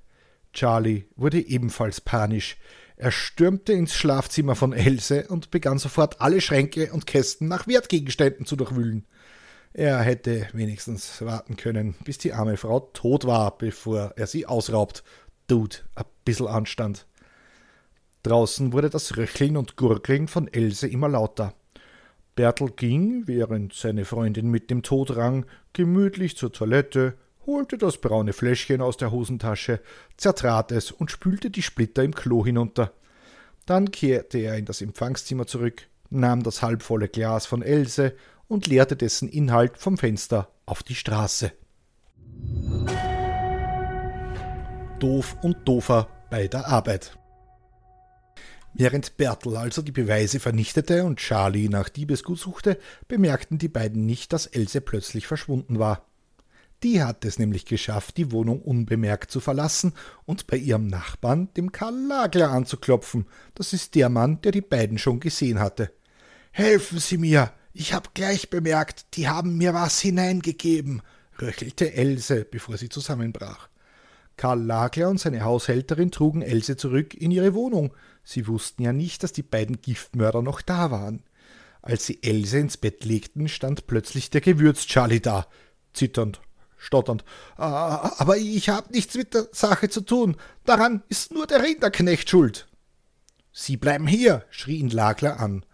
Charlie 0.52 1.04
wurde 1.16 1.40
ebenfalls 1.40 2.00
panisch. 2.00 2.56
Er 2.96 3.10
stürmte 3.10 3.72
ins 3.72 3.94
Schlafzimmer 3.94 4.54
von 4.56 4.72
Else 4.72 5.26
und 5.28 5.50
begann 5.50 5.78
sofort 5.78 6.20
alle 6.20 6.40
Schränke 6.40 6.92
und 6.92 7.06
Kästen 7.06 7.48
nach 7.48 7.66
Wertgegenständen 7.66 8.46
zu 8.46 8.56
durchwühlen. 8.56 9.06
Er 9.78 10.00
hätte 10.00 10.48
wenigstens 10.54 11.20
warten 11.20 11.58
können, 11.58 11.96
bis 12.02 12.16
die 12.16 12.32
arme 12.32 12.56
Frau 12.56 12.80
tot 12.94 13.26
war, 13.26 13.58
bevor 13.58 14.14
er 14.16 14.26
sie 14.26 14.46
ausraubt. 14.46 15.04
Dude, 15.48 15.76
a 15.94 16.04
bissel 16.24 16.48
Anstand. 16.48 17.06
Draußen 18.22 18.72
wurde 18.72 18.88
das 18.88 19.18
Röcheln 19.18 19.58
und 19.58 19.76
Gurgeln 19.76 20.28
von 20.28 20.48
Else 20.48 20.88
immer 20.88 21.10
lauter. 21.10 21.52
Bertel 22.36 22.70
ging, 22.70 23.24
während 23.26 23.74
seine 23.74 24.06
Freundin 24.06 24.50
mit 24.50 24.70
dem 24.70 24.82
Tod 24.82 25.14
rang, 25.14 25.44
gemütlich 25.74 26.38
zur 26.38 26.54
Toilette, 26.54 27.12
holte 27.44 27.76
das 27.76 27.98
braune 27.98 28.32
Fläschchen 28.32 28.80
aus 28.80 28.96
der 28.96 29.10
Hosentasche, 29.10 29.80
zertrat 30.16 30.72
es 30.72 30.90
und 30.90 31.10
spülte 31.10 31.50
die 31.50 31.62
Splitter 31.62 32.02
im 32.02 32.14
Klo 32.14 32.46
hinunter. 32.46 32.94
Dann 33.66 33.90
kehrte 33.90 34.38
er 34.38 34.56
in 34.56 34.64
das 34.64 34.80
Empfangszimmer 34.80 35.46
zurück, 35.46 35.82
nahm 36.08 36.42
das 36.42 36.62
halbvolle 36.62 37.08
Glas 37.08 37.44
von 37.44 37.60
Else 37.60 38.14
und 38.48 38.66
leerte 38.66 38.96
dessen 38.96 39.28
Inhalt 39.28 39.78
vom 39.78 39.98
Fenster 39.98 40.50
auf 40.66 40.82
die 40.82 40.94
Straße. 40.94 41.52
Doof 44.98 45.36
und 45.42 45.56
Doofer 45.68 46.08
bei 46.30 46.48
der 46.48 46.66
Arbeit. 46.66 47.18
Während 48.78 49.16
Bertel 49.16 49.56
also 49.56 49.80
die 49.80 49.92
Beweise 49.92 50.38
vernichtete 50.38 51.04
und 51.04 51.18
Charlie 51.18 51.68
nach 51.68 51.88
Diebesgut 51.88 52.38
suchte, 52.38 52.78
bemerkten 53.08 53.56
die 53.58 53.68
beiden 53.68 54.04
nicht, 54.04 54.32
dass 54.32 54.46
Else 54.46 54.82
plötzlich 54.82 55.26
verschwunden 55.26 55.78
war. 55.78 56.06
Die 56.82 57.02
hat 57.02 57.24
es 57.24 57.38
nämlich 57.38 57.64
geschafft, 57.64 58.18
die 58.18 58.32
Wohnung 58.32 58.60
unbemerkt 58.60 59.30
zu 59.30 59.40
verlassen 59.40 59.94
und 60.26 60.46
bei 60.46 60.58
ihrem 60.58 60.88
Nachbarn, 60.88 61.48
dem 61.56 61.72
Karl 61.72 61.98
Lagler, 62.06 62.50
anzuklopfen. 62.50 63.26
Das 63.54 63.72
ist 63.72 63.94
der 63.94 64.10
Mann, 64.10 64.42
der 64.42 64.52
die 64.52 64.60
beiden 64.60 64.98
schon 64.98 65.20
gesehen 65.20 65.58
hatte. 65.58 65.90
Helfen 66.52 66.98
Sie 66.98 67.16
mir! 67.16 67.52
Ich 67.78 67.92
hab 67.92 68.14
gleich 68.14 68.48
bemerkt, 68.48 69.04
die 69.18 69.28
haben 69.28 69.58
mir 69.58 69.74
was 69.74 70.00
hineingegeben, 70.00 71.02
röchelte 71.38 71.92
Else, 71.92 72.46
bevor 72.46 72.78
sie 72.78 72.88
zusammenbrach. 72.88 73.68
Karl 74.38 74.62
Lagler 74.62 75.10
und 75.10 75.20
seine 75.20 75.44
Haushälterin 75.44 76.10
trugen 76.10 76.40
Else 76.40 76.78
zurück 76.78 77.12
in 77.12 77.30
ihre 77.30 77.52
Wohnung. 77.52 77.92
Sie 78.24 78.46
wussten 78.46 78.82
ja 78.82 78.94
nicht, 78.94 79.22
dass 79.22 79.32
die 79.32 79.42
beiden 79.42 79.82
Giftmörder 79.82 80.40
noch 80.40 80.62
da 80.62 80.90
waren. 80.90 81.22
Als 81.82 82.06
sie 82.06 82.22
Else 82.22 82.58
ins 82.60 82.78
Bett 82.78 83.04
legten, 83.04 83.46
stand 83.46 83.86
plötzlich 83.86 84.30
der 84.30 84.40
Gewürz-Charlie 84.40 85.20
da, 85.20 85.46
zitternd 85.92 86.40
stotternd. 86.78 87.24
Ah, 87.56 88.12
aber 88.16 88.38
ich 88.38 88.70
habe 88.70 88.90
nichts 88.90 89.16
mit 89.16 89.34
der 89.34 89.48
Sache 89.52 89.90
zu 89.90 90.00
tun. 90.00 90.38
Daran 90.64 91.02
ist 91.10 91.30
nur 91.30 91.46
der 91.46 91.62
Rinderknecht 91.62 92.30
schuld. 92.30 92.68
Sie 93.52 93.76
bleiben 93.76 94.06
hier, 94.06 94.46
schrie 94.48 94.78
ihn 94.78 94.88
Lagler 94.88 95.40
an. 95.40 95.66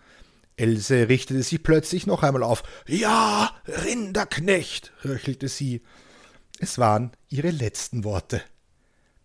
Else 0.57 1.09
richtete 1.09 1.43
sich 1.43 1.62
plötzlich 1.62 2.07
noch 2.07 2.23
einmal 2.23 2.43
auf. 2.43 2.62
Ja, 2.87 3.51
Rinderknecht, 3.67 4.93
röchelte 5.05 5.49
sie. 5.49 5.83
Es 6.59 6.79
waren 6.79 7.12
ihre 7.29 7.51
letzten 7.51 8.05
Worte. 8.05 8.43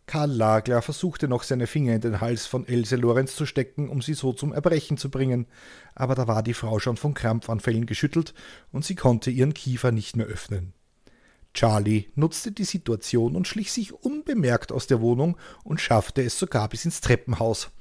Karl 0.08 0.32
Lagler 0.32 0.82
versuchte 0.82 1.28
noch 1.28 1.44
seine 1.44 1.68
Finger 1.68 1.94
in 1.94 2.02
den 2.02 2.22
Hals 2.22 2.46
von 2.46 2.66
Else 2.66 2.96
Lorenz 2.96 3.36
zu 3.36 3.46
stecken, 3.46 3.90
um 3.90 4.02
sie 4.02 4.14
so 4.14 4.32
zum 4.32 4.54
Erbrechen 4.54 4.98
zu 4.98 5.12
bringen, 5.12 5.48
aber 5.96 6.16
da 6.16 6.28
war 6.28 6.44
die 6.44 6.54
Frau 6.54 6.80
schon 6.80 6.96
von 6.96 7.14
Krampfanfällen 7.14 7.86
geschüttelt 7.86 8.34
und 8.72 8.86
sie 8.86 8.96
konnte 8.96 9.30
ihren 9.32 9.54
Kiefer 9.54 9.92
nicht 9.92 10.16
mehr 10.16 10.28
öffnen. 10.28 10.74
Charlie 11.54 12.06
nutzte 12.16 12.54
die 12.54 12.64
Situation 12.64 13.36
und 13.36 13.50
schlich 13.50 13.72
sich 13.72 13.92
unbemerkt 13.92 14.72
aus 14.72 14.88
der 14.88 15.02
Wohnung 15.02 15.38
und 15.66 15.82
schaffte 15.82 16.22
es 16.22 16.40
sogar 16.40 16.70
bis 16.70 16.86
ins 16.86 17.02
Treppenhaus. 17.02 17.72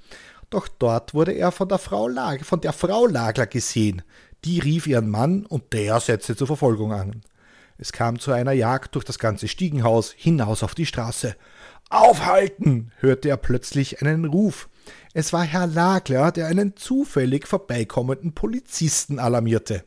Doch 0.51 0.69
dort 0.69 1.15
wurde 1.15 1.33
er 1.33 1.51
von 1.53 1.69
der 1.69 1.79
Frau, 1.79 2.09
Lag 2.09 2.45
von 2.45 2.61
der 2.61 2.73
Frau 2.73 3.07
Lagler 3.07 3.47
gesehen. 3.47 4.03
Die 4.45 4.61
rief 4.61 4.87
ihren 4.87 5.11
Mann 5.11 5.45
und 5.47 5.73
der 5.73 5.99
setzte 6.01 6.37
zur 6.37 6.47
Verfolgung 6.47 6.93
an. 6.93 7.23
Es 7.79 7.93
kam 7.93 8.19
zu 8.19 8.33
einer 8.33 8.53
Jagd 8.53 8.95
durch 8.95 9.05
das 9.05 9.19
ganze 9.19 9.49
Stiegenhaus 9.49 10.13
hinaus 10.13 10.63
auf 10.63 10.75
die 10.75 10.87
Straße. 10.87 11.37
Aufhalten! 11.91 12.91
hörte 12.99 13.29
er 13.29 13.37
plötzlich 13.37 14.01
einen 14.01 14.25
Ruf. 14.25 14.69
Es 15.15 15.33
war 15.33 15.43
Herr 15.43 15.67
Lagler, 15.67 16.33
der 16.33 16.47
einen 16.47 16.77
zufällig 16.77 17.47
vorbeikommenden 17.47 18.35
Polizisten 18.35 19.19
alarmierte. 19.19 19.85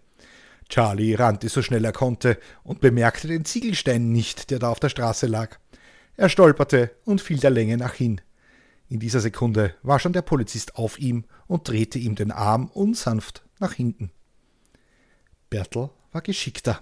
Charlie 0.69 1.15
rannte 1.15 1.49
so 1.49 1.61
schnell 1.61 1.83
er 1.83 1.91
konnte 1.91 2.37
und 2.63 2.79
bemerkte 2.79 3.27
den 3.27 3.43
Ziegelstein 3.43 4.11
nicht, 4.11 4.51
der 4.51 4.59
da 4.59 4.69
auf 4.69 4.79
der 4.79 4.89
Straße 4.89 5.25
lag. 5.25 5.57
Er 6.15 6.29
stolperte 6.29 6.91
und 7.05 7.21
fiel 7.21 7.39
der 7.39 7.49
Länge 7.49 7.77
nach 7.77 7.93
hin. 7.93 8.21
In 8.89 8.99
dieser 8.99 9.19
Sekunde 9.19 9.75
war 9.83 9.99
schon 9.99 10.13
der 10.13 10.23
Polizist 10.23 10.75
auf 10.75 10.99
ihm 10.99 11.25
und 11.47 11.67
drehte 11.67 11.99
ihm 11.99 12.15
den 12.15 12.31
Arm 12.31 12.67
unsanft 12.73 13.43
nach 13.59 13.73
hinten. 13.73 14.11
Bertel 15.49 15.91
war 16.11 16.21
geschickter. 16.21 16.81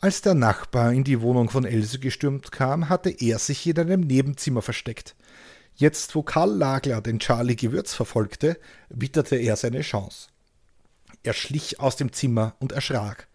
Als 0.00 0.22
der 0.22 0.34
Nachbar 0.34 0.92
in 0.92 1.04
die 1.04 1.20
Wohnung 1.20 1.48
von 1.48 1.64
Else 1.64 2.00
gestürmt 2.00 2.50
kam, 2.52 2.88
hatte 2.88 3.10
er 3.10 3.38
sich 3.38 3.66
in 3.66 3.78
einem 3.78 4.00
Nebenzimmer 4.00 4.60
versteckt. 4.60 5.14
Jetzt, 5.76 6.14
wo 6.14 6.22
Karl 6.22 6.50
Lagler 6.50 7.00
den 7.00 7.20
Charlie 7.20 7.56
Gewürz 7.56 7.94
verfolgte, 7.94 8.58
witterte 8.88 9.36
er 9.36 9.56
seine 9.56 9.80
Chance. 9.80 10.28
Er 11.22 11.32
schlich 11.32 11.80
aus 11.80 11.96
dem 11.96 12.12
Zimmer 12.12 12.54
und 12.58 12.72
erschrak. 12.72 13.28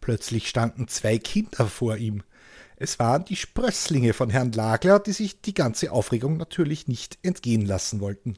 Plötzlich 0.00 0.48
standen 0.48 0.88
zwei 0.88 1.18
Kinder 1.18 1.66
vor 1.66 1.96
ihm. 1.96 2.22
Es 2.76 2.98
waren 2.98 3.24
die 3.24 3.36
Sprösslinge 3.36 4.12
von 4.12 4.28
Herrn 4.28 4.52
Lagler, 4.52 4.98
die 4.98 5.12
sich 5.12 5.40
die 5.40 5.54
ganze 5.54 5.92
Aufregung 5.92 6.36
natürlich 6.36 6.88
nicht 6.88 7.18
entgehen 7.22 7.64
lassen 7.64 8.00
wollten. 8.00 8.36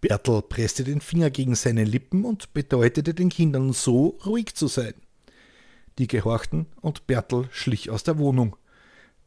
Bertel 0.00 0.42
presste 0.42 0.82
den 0.82 1.00
Finger 1.00 1.30
gegen 1.30 1.54
seine 1.54 1.84
Lippen 1.84 2.24
und 2.24 2.52
bedeutete 2.52 3.14
den 3.14 3.28
Kindern 3.28 3.72
so, 3.72 4.18
ruhig 4.26 4.54
zu 4.54 4.66
sein. 4.66 4.94
Die 5.98 6.08
gehorchten 6.08 6.66
und 6.80 7.06
Bertel 7.06 7.48
schlich 7.52 7.90
aus 7.90 8.02
der 8.02 8.18
Wohnung. 8.18 8.56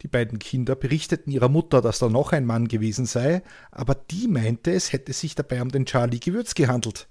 Die 0.01 0.07
beiden 0.07 0.39
Kinder 0.39 0.75
berichteten 0.75 1.31
ihrer 1.31 1.49
Mutter, 1.49 1.81
dass 1.81 1.99
da 1.99 2.09
noch 2.09 2.31
ein 2.31 2.45
Mann 2.45 2.67
gewesen 2.67 3.05
sei, 3.05 3.41
aber 3.71 3.95
die 3.95 4.27
meinte, 4.27 4.71
es 4.71 4.93
hätte 4.93 5.13
sich 5.13 5.35
dabei 5.35 5.61
um 5.61 5.69
den 5.69 5.85
Charlie 5.85 6.19
Gewürz 6.19 6.53
gehandelt. 6.53 7.07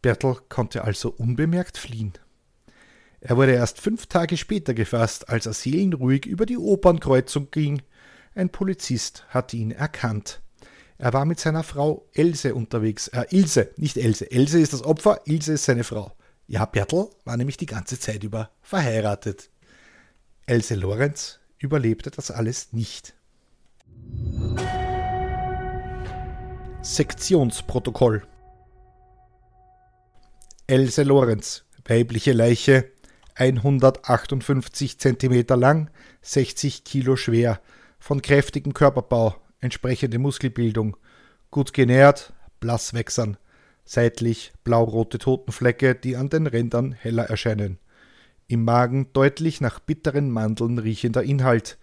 Bertel 0.00 0.36
konnte 0.48 0.82
also 0.82 1.10
unbemerkt 1.10 1.78
fliehen. 1.78 2.12
Er 3.24 3.36
wurde 3.36 3.52
erst 3.52 3.80
fünf 3.80 4.06
Tage 4.06 4.36
später 4.36 4.74
gefasst, 4.74 5.28
als 5.28 5.46
er 5.46 5.52
seelenruhig 5.52 6.26
über 6.26 6.44
die 6.44 6.58
Opernkreuzung 6.58 7.52
ging. 7.52 7.80
Ein 8.34 8.50
Polizist 8.50 9.24
hatte 9.28 9.56
ihn 9.56 9.70
erkannt. 9.70 10.42
Er 10.98 11.12
war 11.12 11.24
mit 11.24 11.38
seiner 11.38 11.62
Frau 11.62 12.08
Else 12.14 12.52
unterwegs. 12.54 13.08
Äh, 13.08 13.26
Ilse, 13.30 13.70
nicht 13.76 13.96
Else. 13.96 14.28
Else 14.28 14.58
ist 14.58 14.72
das 14.72 14.82
Opfer, 14.82 15.20
Ilse 15.24 15.52
ist 15.52 15.64
seine 15.64 15.84
Frau. 15.84 16.12
Ja, 16.48 16.64
Bertel 16.64 17.10
war 17.24 17.36
nämlich 17.36 17.56
die 17.56 17.66
ganze 17.66 17.98
Zeit 17.98 18.24
über 18.24 18.50
verheiratet. 18.60 19.50
Else 20.46 20.74
Lorenz 20.74 21.38
überlebte 21.58 22.10
das 22.10 22.32
alles 22.32 22.72
nicht. 22.72 23.14
Sektionsprotokoll 26.82 28.26
Else 30.66 31.02
Lorenz, 31.04 31.64
weibliche 31.84 32.32
Leiche, 32.32 32.91
158 33.34 34.98
cm 34.98 35.44
lang, 35.58 35.90
60 36.22 36.84
Kilo 36.84 37.16
schwer, 37.16 37.60
von 37.98 38.22
kräftigem 38.22 38.74
Körperbau, 38.74 39.36
entsprechende 39.60 40.18
Muskelbildung, 40.18 40.96
gut 41.50 41.72
genährt, 41.72 42.32
blass 42.60 42.94
wächsern, 42.94 43.36
seitlich 43.84 44.52
blaurote 44.64 45.18
Totenflecke, 45.18 45.94
die 45.94 46.16
an 46.16 46.28
den 46.28 46.46
Rändern 46.46 46.92
heller 46.92 47.24
erscheinen. 47.24 47.78
Im 48.48 48.64
Magen 48.64 49.12
deutlich 49.12 49.60
nach 49.60 49.78
bitteren 49.80 50.30
Mandeln 50.30 50.78
riechender 50.78 51.22
Inhalt, 51.22 51.78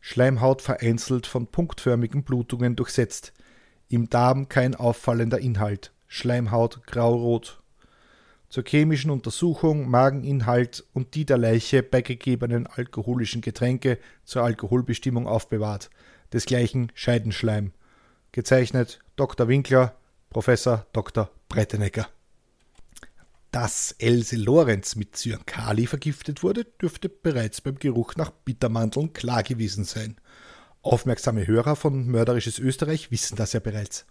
Schleimhaut 0.00 0.62
vereinzelt 0.62 1.26
von 1.26 1.46
punktförmigen 1.46 2.24
Blutungen 2.24 2.76
durchsetzt, 2.76 3.32
im 3.88 4.08
Darm 4.10 4.48
kein 4.48 4.74
auffallender 4.74 5.38
Inhalt, 5.38 5.92
Schleimhaut 6.08 6.86
graurot 6.86 7.61
zur 8.52 8.64
chemischen 8.66 9.10
Untersuchung 9.10 9.88
Mageninhalt 9.88 10.84
und 10.92 11.14
die 11.14 11.24
der 11.24 11.38
Leiche 11.38 11.82
bei 11.82 12.02
gegebenen 12.02 12.66
alkoholischen 12.66 13.40
Getränke 13.40 13.98
zur 14.26 14.42
Alkoholbestimmung 14.42 15.26
aufbewahrt, 15.26 15.88
desgleichen 16.34 16.92
Scheidenschleim. 16.94 17.72
Gezeichnet 18.30 18.98
Dr. 19.16 19.48
Winkler, 19.48 19.96
Professor 20.28 20.86
Dr. 20.92 21.30
Breitenecker. 21.48 22.06
Dass 23.52 23.92
Else 23.98 24.36
Lorenz 24.36 24.96
mit 24.96 25.16
Cyankali 25.16 25.86
vergiftet 25.86 26.42
wurde, 26.42 26.66
dürfte 26.66 27.08
bereits 27.08 27.62
beim 27.62 27.78
Geruch 27.78 28.16
nach 28.16 28.32
Bittermandeln 28.32 29.14
klar 29.14 29.42
gewesen 29.42 29.84
sein. 29.84 30.16
Aufmerksame 30.82 31.46
Hörer 31.46 31.74
von 31.74 32.06
Mörderisches 32.06 32.58
Österreich 32.58 33.10
wissen 33.10 33.36
das 33.36 33.54
ja 33.54 33.60
bereits. 33.60 34.04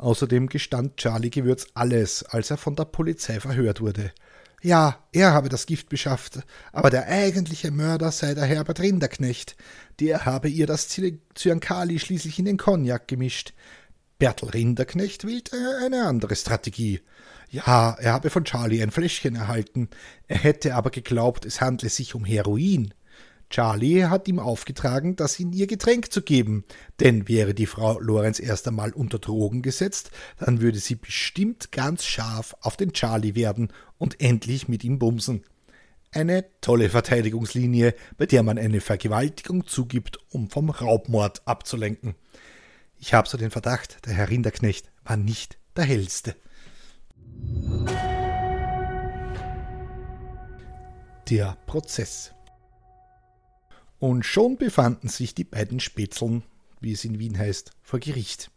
Außerdem 0.00 0.48
gestand 0.48 0.96
Charlie 0.96 1.28
Gewürz 1.28 1.66
alles, 1.74 2.22
als 2.22 2.50
er 2.50 2.56
von 2.56 2.74
der 2.74 2.86
Polizei 2.86 3.38
verhört 3.38 3.82
wurde. 3.82 4.12
Ja, 4.62 5.04
er 5.12 5.34
habe 5.34 5.50
das 5.50 5.66
Gift 5.66 5.90
beschafft, 5.90 6.40
aber 6.72 6.88
der 6.88 7.06
eigentliche 7.06 7.70
Mörder 7.70 8.10
sei 8.10 8.32
der 8.32 8.44
Herbert 8.44 8.80
Rinderknecht. 8.80 9.56
Der 10.00 10.24
habe 10.24 10.48
ihr 10.48 10.66
das 10.66 10.88
Zyankali 10.88 11.98
schließlich 11.98 12.38
in 12.38 12.46
den 12.46 12.56
Cognac 12.56 13.08
gemischt. 13.08 13.52
Bertel 14.18 14.48
Rinderknecht 14.48 15.26
wählte 15.26 15.58
eine 15.84 16.06
andere 16.06 16.34
Strategie. 16.34 17.02
Ja, 17.50 17.94
er 18.00 18.14
habe 18.14 18.30
von 18.30 18.46
Charlie 18.46 18.82
ein 18.82 18.90
Fläschchen 18.90 19.36
erhalten, 19.36 19.90
er 20.28 20.38
hätte 20.38 20.76
aber 20.76 20.88
geglaubt, 20.88 21.44
es 21.44 21.60
handle 21.60 21.90
sich 21.90 22.14
um 22.14 22.24
Heroin. 22.24 22.94
Charlie 23.50 24.04
hat 24.04 24.28
ihm 24.28 24.38
aufgetragen, 24.38 25.16
das 25.16 25.40
in 25.40 25.52
ihr 25.52 25.66
Getränk 25.66 26.12
zu 26.12 26.22
geben, 26.22 26.64
denn 27.00 27.28
wäre 27.28 27.52
die 27.52 27.66
Frau 27.66 27.98
Lorenz 27.98 28.38
erst 28.38 28.68
einmal 28.68 28.92
unter 28.92 29.18
Drogen 29.18 29.60
gesetzt, 29.60 30.12
dann 30.38 30.60
würde 30.60 30.78
sie 30.78 30.94
bestimmt 30.94 31.72
ganz 31.72 32.04
scharf 32.04 32.54
auf 32.60 32.76
den 32.76 32.92
Charlie 32.92 33.34
werden 33.34 33.72
und 33.98 34.20
endlich 34.20 34.68
mit 34.68 34.84
ihm 34.84 35.00
bumsen. 35.00 35.42
Eine 36.12 36.44
tolle 36.60 36.90
Verteidigungslinie, 36.90 37.94
bei 38.16 38.26
der 38.26 38.44
man 38.44 38.56
eine 38.56 38.80
Vergewaltigung 38.80 39.66
zugibt, 39.66 40.18
um 40.30 40.48
vom 40.48 40.70
Raubmord 40.70 41.42
abzulenken. 41.46 42.14
Ich 42.98 43.14
habe 43.14 43.28
so 43.28 43.36
den 43.36 43.50
Verdacht, 43.50 44.06
der 44.06 44.14
Herr 44.14 44.30
Rinderknecht 44.30 44.90
war 45.04 45.16
nicht 45.16 45.58
der 45.76 45.84
hellste. 45.84 46.36
Der 51.28 51.56
Prozess 51.66 52.32
und 54.00 54.24
schon 54.24 54.56
befanden 54.56 55.08
sich 55.08 55.34
die 55.34 55.44
beiden 55.44 55.78
Spätzeln, 55.78 56.42
wie 56.80 56.92
es 56.92 57.04
in 57.04 57.20
Wien 57.20 57.38
heißt, 57.38 57.70
vor 57.82 58.00
Gericht. 58.00 58.50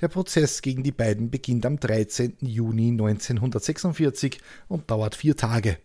Der 0.00 0.08
Prozess 0.08 0.62
gegen 0.62 0.82
die 0.82 0.92
beiden 0.92 1.30
beginnt 1.30 1.66
am 1.66 1.78
13. 1.78 2.38
Juni 2.40 2.88
1946 2.88 4.40
und 4.66 4.90
dauert 4.90 5.14
vier 5.14 5.36
Tage. 5.36 5.78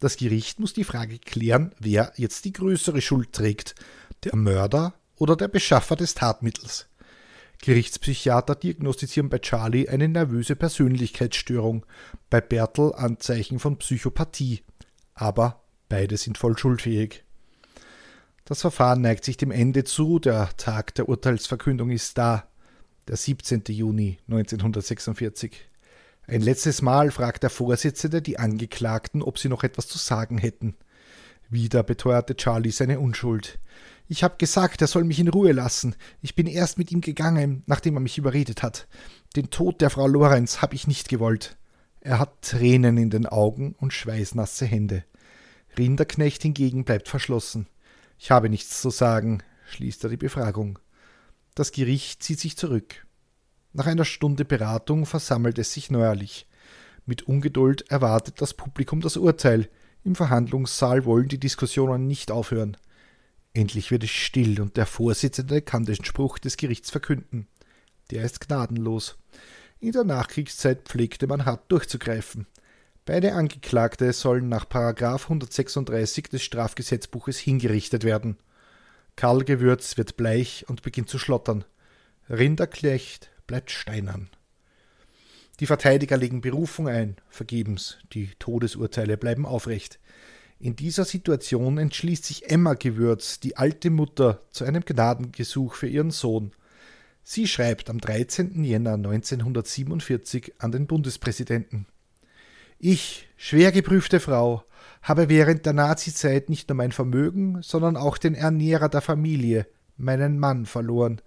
Das 0.00 0.16
Gericht 0.16 0.60
muss 0.60 0.72
die 0.72 0.84
Frage 0.84 1.18
klären, 1.18 1.74
wer 1.78 2.12
jetzt 2.16 2.44
die 2.44 2.52
größere 2.52 3.02
Schuld 3.02 3.32
trägt, 3.32 3.74
der 4.24 4.36
Mörder 4.36 4.94
oder 5.16 5.36
der 5.36 5.48
Beschaffer 5.48 5.96
des 5.96 6.14
Tatmittels. 6.14 6.86
Gerichtspsychiater 7.60 8.54
diagnostizieren 8.54 9.28
bei 9.28 9.40
Charlie 9.40 9.88
eine 9.88 10.08
nervöse 10.08 10.54
Persönlichkeitsstörung, 10.54 11.84
bei 12.30 12.40
Bertel 12.40 12.94
Anzeichen 12.94 13.58
von 13.58 13.78
Psychopathie. 13.78 14.62
Aber 15.14 15.64
beide 15.88 16.16
sind 16.16 16.38
voll 16.38 16.56
schuldfähig. 16.56 17.24
Das 18.48 18.62
Verfahren 18.62 19.02
neigt 19.02 19.26
sich 19.26 19.36
dem 19.36 19.50
Ende 19.50 19.84
zu, 19.84 20.18
der 20.18 20.48
Tag 20.56 20.94
der 20.94 21.06
Urteilsverkündung 21.06 21.90
ist 21.90 22.16
da, 22.16 22.48
der 23.06 23.18
17. 23.18 23.64
Juni 23.68 24.20
1946. 24.26 25.68
Ein 26.26 26.40
letztes 26.40 26.80
Mal 26.80 27.10
fragt 27.10 27.42
der 27.42 27.50
Vorsitzende 27.50 28.22
die 28.22 28.38
Angeklagten, 28.38 29.20
ob 29.20 29.38
sie 29.38 29.50
noch 29.50 29.64
etwas 29.64 29.86
zu 29.86 29.98
sagen 29.98 30.38
hätten. 30.38 30.76
Wieder 31.50 31.82
beteuerte 31.82 32.36
Charlie 32.36 32.70
seine 32.70 33.00
Unschuld. 33.00 33.58
Ich 34.06 34.24
habe 34.24 34.36
gesagt, 34.38 34.80
er 34.80 34.86
soll 34.86 35.04
mich 35.04 35.20
in 35.20 35.28
Ruhe 35.28 35.52
lassen. 35.52 35.94
Ich 36.22 36.34
bin 36.34 36.46
erst 36.46 36.78
mit 36.78 36.90
ihm 36.90 37.02
gegangen, 37.02 37.64
nachdem 37.66 37.98
er 37.98 38.00
mich 38.00 38.16
überredet 38.16 38.62
hat. 38.62 38.88
Den 39.36 39.50
Tod 39.50 39.82
der 39.82 39.90
Frau 39.90 40.06
Lorenz 40.06 40.62
habe 40.62 40.74
ich 40.74 40.86
nicht 40.86 41.10
gewollt. 41.10 41.58
Er 42.00 42.18
hat 42.18 42.40
Tränen 42.40 42.96
in 42.96 43.10
den 43.10 43.26
Augen 43.26 43.74
und 43.78 43.92
schweißnasse 43.92 44.64
Hände. 44.64 45.04
Rinderknecht 45.76 46.40
hingegen 46.40 46.86
bleibt 46.86 47.08
verschlossen. 47.08 47.66
Ich 48.18 48.30
habe 48.30 48.50
nichts 48.50 48.82
zu 48.82 48.90
sagen, 48.90 49.42
schließt 49.70 50.02
er 50.04 50.10
die 50.10 50.16
Befragung. 50.16 50.78
Das 51.54 51.72
Gericht 51.72 52.22
zieht 52.22 52.40
sich 52.40 52.56
zurück. 52.56 53.06
Nach 53.72 53.86
einer 53.86 54.04
Stunde 54.04 54.44
Beratung 54.44 55.06
versammelt 55.06 55.58
es 55.58 55.72
sich 55.72 55.90
neuerlich. 55.90 56.46
Mit 57.06 57.22
Ungeduld 57.22 57.90
erwartet 57.90 58.40
das 58.40 58.54
Publikum 58.54 59.00
das 59.00 59.16
Urteil. 59.16 59.68
Im 60.04 60.14
Verhandlungssaal 60.14 61.04
wollen 61.04 61.28
die 61.28 61.38
Diskussionen 61.38 62.06
nicht 62.06 62.30
aufhören. 62.30 62.76
Endlich 63.54 63.90
wird 63.90 64.04
es 64.04 64.10
still 64.10 64.60
und 64.60 64.76
der 64.76 64.86
Vorsitzende 64.86 65.62
kann 65.62 65.84
den 65.84 66.04
Spruch 66.04 66.38
des 66.38 66.56
Gerichts 66.56 66.90
verkünden. 66.90 67.46
Der 68.10 68.24
ist 68.24 68.40
gnadenlos. 68.40 69.16
In 69.80 69.92
der 69.92 70.04
Nachkriegszeit 70.04 70.88
pflegte 70.88 71.26
man 71.26 71.44
hart 71.44 71.70
durchzugreifen. 71.70 72.46
Beide 73.08 73.32
Angeklagte 73.32 74.12
sollen 74.12 74.50
nach 74.50 74.66
136 74.70 76.28
des 76.28 76.42
Strafgesetzbuches 76.42 77.38
hingerichtet 77.38 78.04
werden. 78.04 78.36
Karl 79.16 79.44
Gewürz 79.44 79.96
wird 79.96 80.18
bleich 80.18 80.66
und 80.68 80.82
beginnt 80.82 81.08
zu 81.08 81.18
schlottern. 81.18 81.64
Rinderklecht 82.28 83.30
bleibt 83.46 83.70
steinern. 83.70 84.28
Die 85.58 85.64
Verteidiger 85.64 86.18
legen 86.18 86.42
Berufung 86.42 86.86
ein, 86.86 87.16
vergebens, 87.30 87.96
die 88.12 88.28
Todesurteile 88.38 89.16
bleiben 89.16 89.46
aufrecht. 89.46 89.98
In 90.60 90.76
dieser 90.76 91.06
Situation 91.06 91.78
entschließt 91.78 92.26
sich 92.26 92.50
Emma 92.50 92.74
Gewürz, 92.74 93.40
die 93.40 93.56
alte 93.56 93.88
Mutter, 93.88 94.42
zu 94.50 94.66
einem 94.66 94.84
Gnadengesuch 94.84 95.76
für 95.76 95.88
ihren 95.88 96.10
Sohn. 96.10 96.52
Sie 97.22 97.48
schreibt 97.48 97.88
am 97.88 98.02
13. 98.02 98.64
Jänner 98.64 98.92
1947 98.92 100.56
an 100.58 100.72
den 100.72 100.86
Bundespräsidenten. 100.86 101.86
Ich, 102.80 103.28
schwer 103.36 103.72
geprüfte 103.72 104.20
Frau, 104.20 104.62
habe 105.02 105.28
während 105.28 105.66
der 105.66 105.72
Nazizeit 105.72 106.48
nicht 106.48 106.68
nur 106.68 106.76
mein 106.76 106.92
Vermögen, 106.92 107.60
sondern 107.60 107.96
auch 107.96 108.18
den 108.18 108.36
Ernährer 108.36 108.88
der 108.88 109.00
Familie, 109.00 109.66
meinen 109.96 110.38
Mann, 110.38 110.64
verloren. 110.64 111.20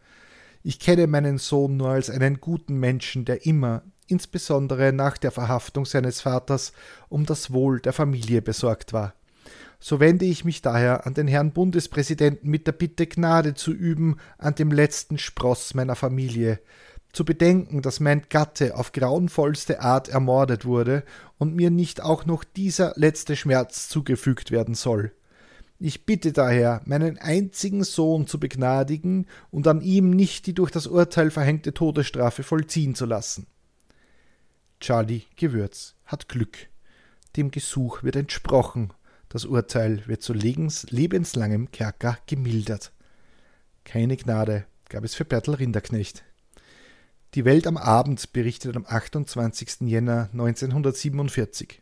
Ich 0.64 0.80
kenne 0.80 1.08
meinen 1.08 1.40
Sohn 1.40 1.76
nur 1.76 1.90
als 1.90 2.10
einen 2.10 2.40
guten 2.40 2.80
Menschen, 2.80 3.26
der 3.26 3.46
immer, 3.46 3.84
insbesondere 4.08 4.94
nach 4.94 5.18
der 5.18 5.32
Verhaftung 5.32 5.86
seines 5.86 6.22
Vaters, 6.22 6.72
um 7.10 7.26
das 7.26 7.52
Wohl 7.52 7.82
der 7.82 7.92
Familie 7.92 8.42
besorgt 8.42 8.94
war. 8.94 9.14
So 9.78 10.00
wende 10.00 10.24
ich 10.24 10.46
mich 10.46 10.62
daher 10.62 11.06
an 11.06 11.16
den 11.16 11.28
Herrn 11.28 11.52
Bundespräsidenten 11.52 12.50
mit 12.50 12.66
der 12.66 12.72
Bitte, 12.72 13.08
Gnade 13.08 13.56
zu 13.56 13.74
üben 13.74 14.18
an 14.38 14.56
dem 14.56 14.72
letzten 14.72 15.18
Spross 15.18 15.74
meiner 15.74 15.96
Familie, 15.96 16.60
zu 17.14 17.26
bedenken, 17.26 17.82
dass 17.82 18.00
mein 18.00 18.24
Gatte 18.30 18.76
auf 18.78 18.92
grauenvollste 18.92 19.82
Art 19.82 20.10
ermordet 20.10 20.66
wurde 20.66 21.04
und 21.38 21.56
mir 21.56 21.70
nicht 21.70 22.02
auch 22.02 22.26
noch 22.26 22.44
dieser 22.44 22.94
letzte 22.96 23.36
Schmerz 23.36 23.90
zugefügt 23.90 24.52
werden 24.52 24.76
soll. 24.76 25.12
Ich 25.84 26.06
bitte 26.06 26.32
daher, 26.32 26.82
meinen 26.86 27.18
einzigen 27.18 27.84
Sohn 27.84 28.28
zu 28.28 28.40
begnadigen 28.40 29.26
und 29.50 29.68
an 29.68 29.82
ihm 29.82 30.12
nicht 30.12 30.46
die 30.46 30.54
durch 30.54 30.70
das 30.70 30.86
Urteil 30.86 31.32
verhängte 31.32 31.74
Todesstrafe 31.74 32.44
vollziehen 32.44 32.94
zu 32.94 33.06
lassen. 33.08 33.48
Charlie 34.80 35.24
Gewürz 35.38 35.96
hat 36.06 36.30
Glück. 36.30 36.70
Dem 37.36 37.50
Gesuch 37.50 38.04
wird 38.04 38.16
entsprochen. 38.16 38.94
Das 39.30 39.46
Urteil 39.46 40.04
wird 40.06 40.22
zu 40.22 40.34
lebenslangem 40.34 41.72
Kerker 41.72 42.18
gemildert. 42.28 42.92
Keine 43.84 44.18
Gnade 44.18 44.66
gab 44.90 45.04
es 45.04 45.16
für 45.16 45.26
Bertel 45.26 45.56
Rinderknecht. 45.56 46.24
Die 47.34 47.46
Welt 47.46 47.66
am 47.66 47.78
Abend 47.78 48.34
berichtet 48.34 48.76
am 48.76 48.86
28. 48.86 49.88
Jänner 49.88 50.28
1947. 50.34 51.82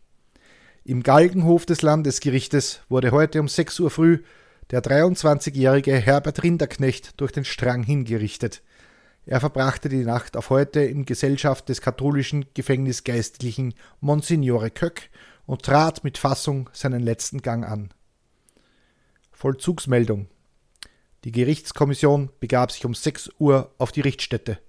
Im 0.83 1.01
Galgenhof 1.01 1.65
des 1.65 1.81
Landesgerichtes 1.81 2.81
wurde 2.87 3.09
heute 3.09 3.39
um 3.39 3.47
6 3.47 3.79
Uhr 3.79 3.89
früh 3.89 4.21
der 4.69 4.83
23-jährige 4.83 5.95
Herbert 5.95 6.43
Rinderknecht 6.43 7.19
durch 7.19 7.31
den 7.31 7.45
Strang 7.45 7.81
hingerichtet. 7.81 8.61
Er 9.25 9.39
verbrachte 9.39 9.89
die 9.89 10.03
Nacht 10.05 10.37
auf 10.37 10.51
heute 10.51 10.81
in 10.81 11.05
Gesellschaft 11.05 11.67
des 11.67 11.81
katholischen 11.81 12.45
Gefängnisgeistlichen 12.53 13.73
Monsignore 14.01 14.69
Köck 14.69 15.09
und 15.47 15.63
trat 15.63 16.03
mit 16.03 16.19
Fassung 16.19 16.69
seinen 16.73 17.01
letzten 17.01 17.41
Gang 17.41 17.65
an. 17.65 17.91
Vollzugsmeldung. 19.31 20.27
Die 21.23 21.31
Gerichtskommission 21.31 22.29
begab 22.39 22.71
sich 22.71 22.85
um 22.85 22.93
6 22.93 23.31
Uhr 23.39 23.73
auf 23.79 23.91
die 23.91 24.01
Richtstätte. 24.01 24.59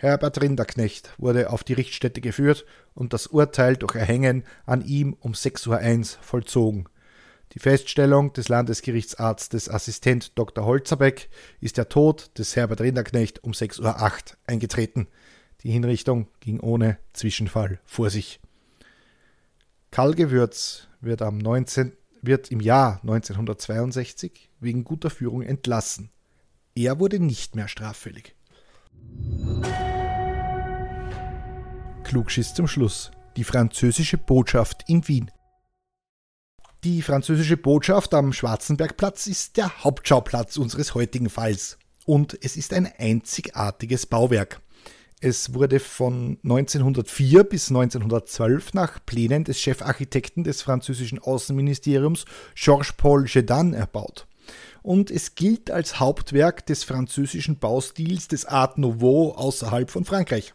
Herbert 0.00 0.40
Rinderknecht 0.40 1.12
wurde 1.18 1.50
auf 1.50 1.62
die 1.62 1.74
Richtstätte 1.74 2.22
geführt 2.22 2.64
und 2.94 3.12
das 3.12 3.26
Urteil 3.26 3.76
durch 3.76 3.94
Erhängen 3.94 4.44
an 4.64 4.82
ihm 4.82 5.12
um 5.20 5.32
6.01 5.32 6.16
Uhr 6.16 6.22
vollzogen. 6.22 6.88
Die 7.52 7.58
Feststellung 7.58 8.32
des 8.32 8.48
Landesgerichtsarztes 8.48 9.68
Assistent 9.68 10.38
Dr. 10.38 10.64
Holzerbeck 10.64 11.28
ist 11.60 11.76
der 11.76 11.90
Tod 11.90 12.30
des 12.38 12.56
Herbert 12.56 12.80
Rinderknecht 12.80 13.44
um 13.44 13.52
6.08 13.52 13.82
Uhr 13.82 14.38
eingetreten. 14.46 15.06
Die 15.64 15.70
Hinrichtung 15.70 16.28
ging 16.40 16.60
ohne 16.60 16.96
Zwischenfall 17.12 17.78
vor 17.84 18.08
sich. 18.08 18.40
Karl 19.90 20.14
Gewürz 20.14 20.88
wird, 21.02 21.20
am 21.20 21.36
19, 21.36 21.92
wird 22.22 22.50
im 22.50 22.60
Jahr 22.60 23.00
1962 23.02 24.48
wegen 24.60 24.82
guter 24.82 25.10
Führung 25.10 25.42
entlassen. 25.42 26.08
Er 26.74 26.98
wurde 26.98 27.20
nicht 27.20 27.54
mehr 27.54 27.68
straffällig. 27.68 28.34
Klugschiss 32.10 32.54
zum 32.54 32.66
Schluss. 32.66 33.12
Die 33.36 33.44
französische 33.44 34.18
Botschaft 34.18 34.82
in 34.88 35.06
Wien. 35.06 35.30
Die 36.82 37.02
französische 37.02 37.56
Botschaft 37.56 38.14
am 38.14 38.32
Schwarzenbergplatz 38.32 39.28
ist 39.28 39.56
der 39.56 39.84
Hauptschauplatz 39.84 40.56
unseres 40.56 40.96
heutigen 40.96 41.30
Falls. 41.30 41.78
Und 42.06 42.36
es 42.42 42.56
ist 42.56 42.72
ein 42.72 42.90
einzigartiges 42.98 44.06
Bauwerk. 44.06 44.60
Es 45.20 45.54
wurde 45.54 45.78
von 45.78 46.38
1904 46.42 47.44
bis 47.44 47.68
1912 47.68 48.74
nach 48.74 48.98
Plänen 49.06 49.44
des 49.44 49.60
Chefarchitekten 49.60 50.42
des 50.42 50.62
französischen 50.62 51.20
Außenministeriums 51.20 52.24
Georges-Paul 52.56 53.26
Gedan 53.26 53.72
erbaut. 53.72 54.26
Und 54.82 55.12
es 55.12 55.36
gilt 55.36 55.70
als 55.70 56.00
Hauptwerk 56.00 56.66
des 56.66 56.82
französischen 56.82 57.60
Baustils 57.60 58.26
des 58.26 58.46
Art 58.46 58.78
Nouveau 58.78 59.30
außerhalb 59.36 59.92
von 59.92 60.04
Frankreich. 60.04 60.54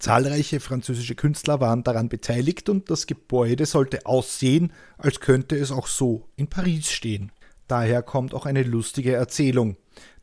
Zahlreiche 0.00 0.60
französische 0.60 1.14
Künstler 1.14 1.60
waren 1.60 1.84
daran 1.84 2.08
beteiligt 2.08 2.70
und 2.70 2.90
das 2.90 3.06
Gebäude 3.06 3.66
sollte 3.66 4.06
aussehen, 4.06 4.72
als 4.96 5.20
könnte 5.20 5.56
es 5.56 5.70
auch 5.70 5.86
so 5.86 6.26
in 6.36 6.48
Paris 6.48 6.90
stehen. 6.90 7.30
Daher 7.68 8.02
kommt 8.02 8.34
auch 8.34 8.46
eine 8.46 8.62
lustige 8.62 9.12
Erzählung. 9.12 9.76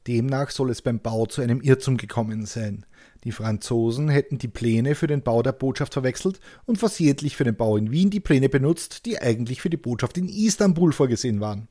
Demnach 0.07 0.49
soll 0.49 0.71
es 0.71 0.81
beim 0.81 0.99
Bau 0.99 1.27
zu 1.27 1.41
einem 1.41 1.61
Irrtum 1.61 1.97
gekommen 1.97 2.47
sein. 2.47 2.85
Die 3.23 3.31
Franzosen 3.31 4.09
hätten 4.09 4.39
die 4.39 4.47
Pläne 4.47 4.95
für 4.95 5.07
den 5.07 5.21
Bau 5.21 5.43
der 5.43 5.51
Botschaft 5.51 5.93
verwechselt 5.93 6.39
und 6.65 6.79
versehentlich 6.79 7.35
für 7.35 7.43
den 7.43 7.55
Bau 7.55 7.77
in 7.77 7.91
Wien 7.91 8.09
die 8.09 8.19
Pläne 8.19 8.49
benutzt, 8.49 9.05
die 9.05 9.19
eigentlich 9.19 9.61
für 9.61 9.69
die 9.69 9.77
Botschaft 9.77 10.17
in 10.17 10.27
Istanbul 10.27 10.91
vorgesehen 10.91 11.39
waren. 11.39 11.67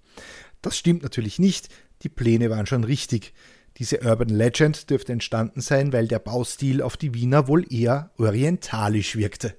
Das 0.62 0.76
stimmt 0.78 1.02
natürlich 1.02 1.40
nicht, 1.40 1.70
die 2.02 2.08
Pläne 2.08 2.50
waren 2.50 2.66
schon 2.66 2.84
richtig. 2.84 3.32
Diese 3.78 4.00
Urban 4.00 4.30
Legend 4.30 4.88
dürfte 4.88 5.12
entstanden 5.12 5.60
sein, 5.60 5.92
weil 5.92 6.08
der 6.08 6.18
Baustil 6.18 6.80
auf 6.80 6.96
die 6.96 7.12
Wiener 7.14 7.46
wohl 7.46 7.70
eher 7.72 8.10
orientalisch 8.16 9.16
wirkte. 9.16 9.54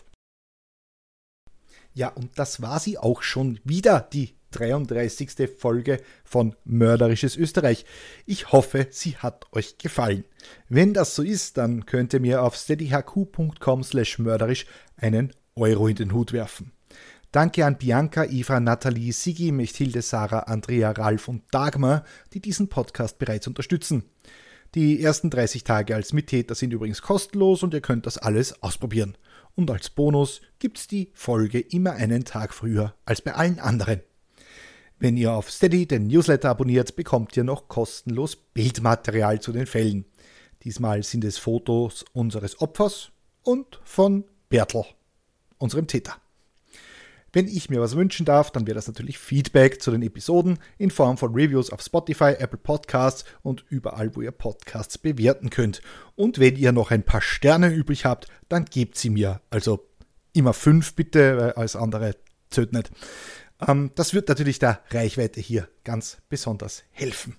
Ja, 1.94 2.10
und 2.10 2.38
das 2.38 2.62
war 2.62 2.80
sie 2.80 2.98
auch 2.98 3.22
schon 3.22 3.60
wieder, 3.64 4.02
die 4.02 4.36
33. 4.52 5.50
Folge 5.58 6.00
von 6.24 6.56
Mörderisches 6.64 7.36
Österreich. 7.36 7.86
Ich 8.26 8.52
hoffe, 8.52 8.88
sie 8.92 9.18
hat 9.18 9.46
euch 9.52 9.78
gefallen. 9.78 10.24
Wenn 10.70 10.94
das 10.94 11.16
so 11.16 11.24
ist, 11.24 11.58
dann 11.58 11.86
könnt 11.86 12.14
ihr 12.14 12.20
mir 12.20 12.44
auf 12.44 12.56
steadyhq.com 12.56 13.84
slash 13.84 14.20
mörderisch 14.20 14.66
einen 14.96 15.34
Euro 15.56 15.88
in 15.88 15.96
den 15.96 16.14
Hut 16.14 16.34
werfen. 16.34 16.72
Danke 17.32 17.66
an 17.66 17.78
Bianca, 17.78 18.24
Eva, 18.24 18.60
Nathalie, 18.60 19.12
Sigi, 19.12 19.52
Mechthilde, 19.52 20.02
Sarah, 20.02 20.40
Andrea, 20.40 20.92
Ralf 20.92 21.28
und 21.28 21.44
Dagmar, 21.52 22.06
die 22.34 22.40
diesen 22.40 22.70
Podcast 22.70 23.20
bereits 23.20 23.48
unterstützen. 23.48 24.04
Die 24.76 25.02
ersten 25.02 25.30
30 25.30 25.64
Tage 25.64 25.96
als 25.96 26.14
Mittäter 26.14 26.56
sind 26.56 26.72
übrigens 26.72 27.02
kostenlos 27.02 27.64
und 27.64 27.74
ihr 27.74 27.82
könnt 27.82 28.06
das 28.06 28.18
alles 28.18 28.62
ausprobieren. 28.64 29.18
Und 29.56 29.72
als 29.72 29.90
Bonus 29.90 30.42
gibt's 30.60 30.88
die 30.88 31.12
Folge 31.14 31.60
immer 31.60 31.94
einen 31.94 32.26
Tag 32.26 32.54
früher 32.54 32.94
als 33.06 33.22
bei 33.22 33.34
allen 33.34 33.60
anderen. 33.60 34.02
Wenn 35.00 35.18
ihr 35.18 35.34
auf 35.34 35.52
Steady 35.52 35.86
den 35.86 36.08
Newsletter 36.08 36.50
abonniert, 36.50 36.96
bekommt 36.96 37.36
ihr 37.38 37.44
noch 37.44 37.68
kostenlos 37.68 38.36
Bildmaterial 38.36 39.42
zu 39.42 39.52
den 39.52 39.68
Fällen. 39.68 40.06
Diesmal 40.64 41.04
sind 41.04 41.24
es 41.24 41.38
Fotos 41.38 42.06
unseres 42.14 42.62
Opfers 42.62 43.12
und 43.44 43.80
von 43.84 44.26
Bertel, 44.50 44.86
unserem 45.58 45.88
Täter. 45.88 46.16
Wenn 47.34 47.48
ich 47.48 47.70
mir 47.70 47.82
was 47.82 47.96
wünschen 47.96 48.26
darf, 48.26 48.52
dann 48.52 48.68
wäre 48.68 48.76
das 48.76 48.88
natürlich 48.88 49.18
Feedback 49.18 49.82
zu 49.82 49.92
den 49.92 50.02
Episoden 50.02 50.60
in 50.78 50.92
Form 50.92 51.18
von 51.18 51.34
Reviews 51.34 51.72
auf 51.72 51.82
Spotify, 51.82 52.36
Apple 52.38 52.58
Podcasts 52.58 53.26
und 53.44 53.66
überall, 53.70 54.16
wo 54.16 54.22
ihr 54.22 54.32
Podcasts 54.32 54.98
bewerten 54.98 55.50
könnt. 55.50 55.82
Und 56.16 56.40
wenn 56.40 56.56
ihr 56.56 56.72
noch 56.72 56.92
ein 56.92 57.04
paar 57.04 57.22
Sterne 57.22 57.74
übrig 57.74 58.06
habt, 58.06 58.28
dann 58.50 58.66
gebt 58.66 58.98
sie 58.98 59.10
mir. 59.10 59.42
Also 59.50 59.88
immer 60.34 60.54
fünf 60.54 60.94
bitte, 60.94 61.38
weil 61.38 61.52
alles 61.54 61.76
andere 61.76 62.16
zählt 62.50 62.74
nicht. 62.74 62.92
Ähm, 63.68 63.92
das 63.96 64.14
wird 64.14 64.30
natürlich 64.30 64.60
der 64.60 64.82
Reichweite 64.92 65.42
hier 65.42 65.68
ganz 65.84 66.18
besonders 66.30 66.84
helfen. 66.92 67.36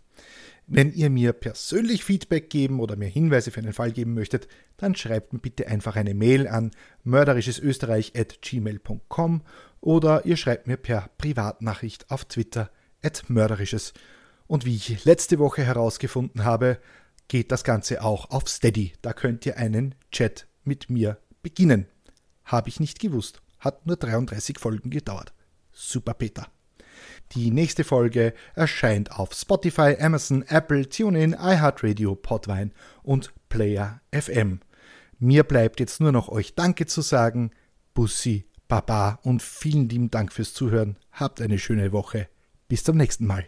Wenn 0.71 0.93
ihr 0.93 1.09
mir 1.09 1.33
persönlich 1.33 2.05
Feedback 2.05 2.51
geben 2.51 2.81
oder 2.81 2.95
mir 2.95 3.09
Hinweise 3.09 3.51
für 3.51 3.61
einen 3.61 3.73
Fall 3.73 3.91
geben 3.91 4.13
möchtet, 4.13 4.49
dann 4.77 4.95
schreibt 4.95 5.33
mir 5.33 5.39
bitte 5.39 5.67
einfach 5.67 5.97
eine 5.97 6.13
Mail 6.13 6.47
an 6.47 6.73
mörderisches@gmail.com 7.05 9.41
oder 9.81 10.25
ihr 10.27 10.37
schreibt 10.37 10.67
mir 10.67 10.77
per 10.77 11.11
Privatnachricht 11.19 12.11
auf 12.11 12.25
Twitter 12.25 12.71
mörderisches. 13.29 13.95
Und 14.47 14.65
wie 14.65 14.77
ich 14.77 15.05
letzte 15.05 15.39
Woche 15.39 15.63
herausgefunden 15.63 16.45
habe, 16.45 16.79
geht 17.29 17.53
das 17.53 17.65
Ganze 17.65 18.03
auch 18.03 18.31
auf 18.31 18.49
Steady. 18.49 18.93
Da 19.03 19.13
könnt 19.13 19.47
ihr 19.47 19.57
einen 19.57 19.95
Chat 20.11 20.47
mit 20.65 20.91
mir 20.91 21.19
beginnen. 21.43 21.87
Habe 22.45 22.69
ich 22.69 22.81
nicht 22.81 22.99
gewusst. 22.99 23.43
Hat 23.61 23.87
nur 23.87 23.97
33 23.97 24.59
Folgen 24.59 24.91
gedauert. 24.91 25.33
Super 25.73 26.15
Peter. 26.15 26.49
Die 27.33 27.51
nächste 27.51 27.85
Folge 27.85 28.33
erscheint 28.55 29.13
auf 29.13 29.35
Spotify, 29.35 29.97
Amazon, 30.01 30.43
Apple, 30.49 30.89
TuneIn, 30.89 31.35
iHeartRadio, 31.35 32.15
Podvine 32.15 32.71
und 33.03 33.33
Player 33.49 34.01
FM. 34.13 34.61
Mir 35.19 35.45
bleibt 35.45 35.81
jetzt 35.81 36.01
nur 36.01 36.13
noch 36.13 36.29
euch 36.29 36.55
Danke 36.55 36.87
zu 36.87 37.03
sagen. 37.03 37.51
Bussi, 37.93 38.48
Baba 38.69 39.19
und 39.23 39.43
vielen 39.43 39.89
lieben 39.89 40.11
Dank 40.11 40.33
fürs 40.33 40.53
Zuhören. 40.53 40.97
Habt 41.11 41.41
eine 41.41 41.59
schöne 41.59 41.93
Woche. 41.93 42.29
Bis 42.69 42.85
zum 42.85 42.99
nächsten 42.99 43.27
Mal. 43.27 43.47